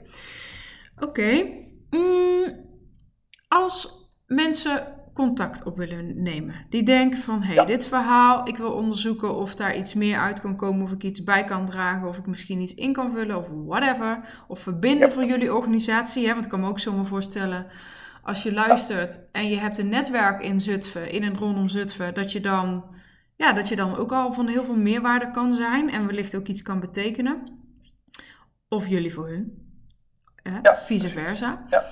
Oké. 0.96 1.06
Okay. 1.06 1.68
Mm, 1.90 2.70
als 3.48 4.01
mensen 4.32 4.88
contact 5.14 5.64
op 5.64 5.78
willen 5.78 6.22
nemen. 6.22 6.66
Die 6.70 6.84
denken 6.84 7.20
van, 7.20 7.44
hé, 7.44 7.54
hey, 7.54 7.66
dit 7.66 7.88
verhaal, 7.88 8.48
ik 8.48 8.58
wil 8.58 8.72
onderzoeken 8.72 9.36
of 9.36 9.56
daar 9.56 9.76
iets 9.76 9.94
meer 9.94 10.18
uit 10.18 10.42
kan 10.42 10.56
komen, 10.56 10.84
of 10.84 10.92
ik 10.92 11.04
iets 11.04 11.24
bij 11.24 11.44
kan 11.44 11.66
dragen, 11.66 12.08
of 12.08 12.18
ik 12.18 12.26
misschien 12.26 12.60
iets 12.60 12.74
in 12.74 12.94
kan 12.94 13.12
vullen, 13.12 13.38
of 13.38 13.48
whatever. 13.66 14.26
Of 14.48 14.60
verbinden 14.60 15.12
voor 15.12 15.26
jullie 15.26 15.54
organisatie. 15.54 16.26
Hè? 16.26 16.34
Want 16.34 16.46
ik 16.46 16.52
kan 16.52 16.60
me 16.60 16.68
ook 16.68 16.80
zomaar 16.80 17.06
voorstellen, 17.06 17.68
als 18.24 18.44
je 18.44 18.54
luistert 18.54 19.20
en 19.32 19.50
je 19.50 19.58
hebt 19.58 19.78
een 19.78 19.90
netwerk 19.90 20.44
in 20.44 20.60
Zutphen, 20.60 21.12
in 21.12 21.24
en 21.24 21.38
rondom 21.38 21.68
Zutphen, 21.68 22.14
dat 22.14 22.32
je 22.32 22.40
dan, 22.40 22.84
ja, 23.36 23.54
dat 23.54 23.70
je 23.70 23.76
dan 23.76 23.96
ook 23.96 24.12
al 24.12 24.34
van 24.34 24.48
heel 24.48 24.64
veel 24.64 24.78
meerwaarde 24.78 25.32
kan 25.32 25.52
zijn 25.52 25.90
en 25.90 26.06
wellicht 26.06 26.36
ook 26.36 26.48
iets 26.48 26.62
kan 26.62 26.80
betekenen. 26.80 27.60
Of 28.68 28.88
jullie 28.88 29.14
voor 29.14 29.28
hun. 29.28 29.70
Hè? 30.36 30.60
Ja, 30.62 30.78
vice 30.78 31.10
versa. 31.10 31.66
Ja. 31.70 31.84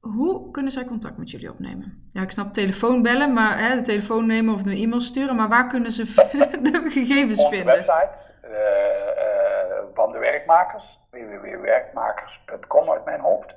Hoe 0.00 0.50
kunnen 0.50 0.72
zij 0.72 0.84
contact 0.84 1.16
met 1.16 1.30
jullie 1.30 1.50
opnemen? 1.50 2.04
Ja, 2.12 2.22
ik 2.22 2.30
snap 2.30 2.52
telefoon 2.52 3.02
bellen, 3.02 3.32
maar 3.32 3.58
hè, 3.58 3.76
de 3.76 3.82
telefoon 3.82 4.26
nemen 4.26 4.54
of 4.54 4.60
een 4.60 4.82
e-mail 4.82 5.00
sturen, 5.00 5.36
maar 5.36 5.48
waar 5.48 5.66
kunnen 5.66 5.92
ze 5.92 6.04
de 6.62 6.90
gegevens 6.90 7.38
Onze 7.44 7.56
vinden? 7.56 7.74
website 7.74 8.18
uh, 8.44 8.50
uh, 8.50 9.84
van 9.94 10.12
de 10.12 10.18
werkmakers, 10.18 11.00
www.werkmakers.com 11.10 12.90
uit 12.90 13.04
mijn 13.04 13.20
hoofd. 13.20 13.56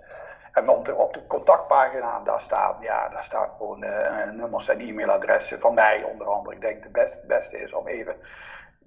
En 0.53 0.69
op 0.69 0.85
de, 0.85 0.95
op 0.95 1.13
de 1.13 1.27
contactpagina, 1.27 2.19
daar 2.23 2.41
staan, 2.41 2.75
ja, 2.79 3.09
daar 3.09 3.23
staan 3.23 3.49
gewoon 3.57 3.83
uh, 3.83 4.31
nummers 4.31 4.69
en 4.69 4.79
e-mailadressen 4.79 5.59
van 5.59 5.73
mij 5.73 6.03
onder 6.03 6.27
andere. 6.27 6.55
Ik 6.55 6.61
denk 6.61 6.83
het 6.83 6.91
best, 6.91 7.27
beste 7.27 7.57
is 7.57 7.73
om 7.73 7.87
even 7.87 8.15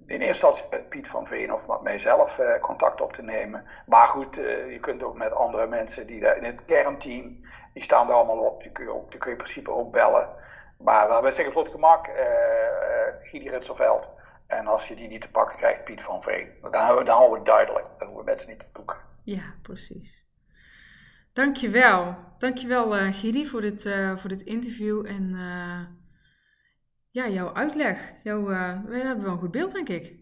in 0.05 0.21
eerste 0.21 0.47
instantie 0.47 0.65
met 0.69 0.89
Piet 0.89 1.07
van 1.07 1.27
Veen 1.27 1.53
of 1.53 1.67
met 1.67 1.81
mijzelf 1.81 2.39
uh, 2.39 2.59
contact 2.59 3.01
op 3.01 3.13
te 3.13 3.23
nemen. 3.23 3.63
Maar 3.85 4.07
goed, 4.07 4.37
uh, 4.37 4.71
je 4.71 4.79
kunt 4.79 5.03
ook 5.03 5.17
met 5.17 5.31
andere 5.31 5.67
mensen 5.67 6.07
die 6.07 6.19
daar 6.19 6.37
in 6.37 6.43
het 6.43 6.65
kernteam, 6.65 7.45
die 7.73 7.83
staan 7.83 8.07
er 8.07 8.13
allemaal 8.13 8.45
op. 8.45 8.63
Die 8.63 8.71
kun 8.71 8.85
je, 8.85 8.93
ook, 8.93 9.11
die 9.11 9.19
kun 9.19 9.31
in 9.31 9.37
principe 9.37 9.71
ook 9.71 9.91
bellen. 9.91 10.29
Maar 10.77 11.09
uh, 11.09 11.21
we 11.21 11.31
zeggen 11.31 11.53
voor 11.53 11.63
het 11.63 11.71
gemak, 11.71 12.07
uh, 12.07 12.15
Gidi 13.21 13.49
Ritselveld. 13.49 14.09
En 14.47 14.67
als 14.67 14.87
je 14.87 14.95
die 14.95 15.07
niet 15.07 15.21
te 15.21 15.31
pakken 15.31 15.57
krijgt, 15.57 15.83
Piet 15.83 16.01
van 16.01 16.21
Veen. 16.21 16.49
Dan, 16.61 16.71
dan 16.71 17.07
houden 17.07 17.29
we 17.29 17.35
het 17.35 17.45
duidelijk. 17.45 17.85
Dan 17.85 18.07
hoeven 18.07 18.17
we 18.17 18.23
mensen 18.23 18.49
niet 18.49 18.59
te 18.59 18.65
zoeken. 18.73 18.97
Ja, 19.23 19.53
precies. 19.61 20.27
Dankjewel. 21.33 22.15
Dankjewel 22.37 22.97
uh, 22.97 23.13
Gidi 23.13 23.45
voor 23.45 23.61
dit, 23.61 23.89
voor 24.15 24.29
dit 24.29 24.41
interview 24.41 25.05
en 25.05 25.35
ja, 27.17 27.27
jouw 27.27 27.53
uitleg. 27.53 28.13
Jouw, 28.23 28.51
uh, 28.51 28.83
we 28.85 28.97
hebben 28.97 29.23
wel 29.23 29.31
een 29.31 29.39
goed 29.39 29.51
beeld, 29.51 29.71
denk 29.71 29.89
ik. 29.89 30.15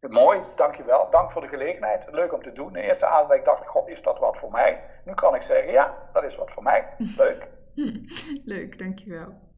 Mooi, 0.00 0.40
dankjewel. 0.56 1.10
Dank 1.10 1.32
voor 1.32 1.42
de 1.42 1.48
gelegenheid. 1.48 2.06
Leuk 2.10 2.32
om 2.32 2.42
te 2.42 2.52
doen. 2.52 2.72
De 2.72 2.80
eerste 2.80 3.06
aanleg 3.06 3.42
dacht 3.42 3.62
ik, 3.62 3.68
god, 3.68 3.88
is 3.88 4.02
dat 4.02 4.18
wat 4.18 4.38
voor 4.38 4.50
mij? 4.50 4.84
Nu 5.04 5.14
kan 5.14 5.34
ik 5.34 5.42
zeggen, 5.42 5.72
ja, 5.72 6.08
dat 6.12 6.24
is 6.24 6.36
wat 6.36 6.50
voor 6.50 6.62
mij. 6.62 6.94
Leuk. 7.16 7.48
Leuk, 8.54 8.78
dankjewel. 8.78 9.48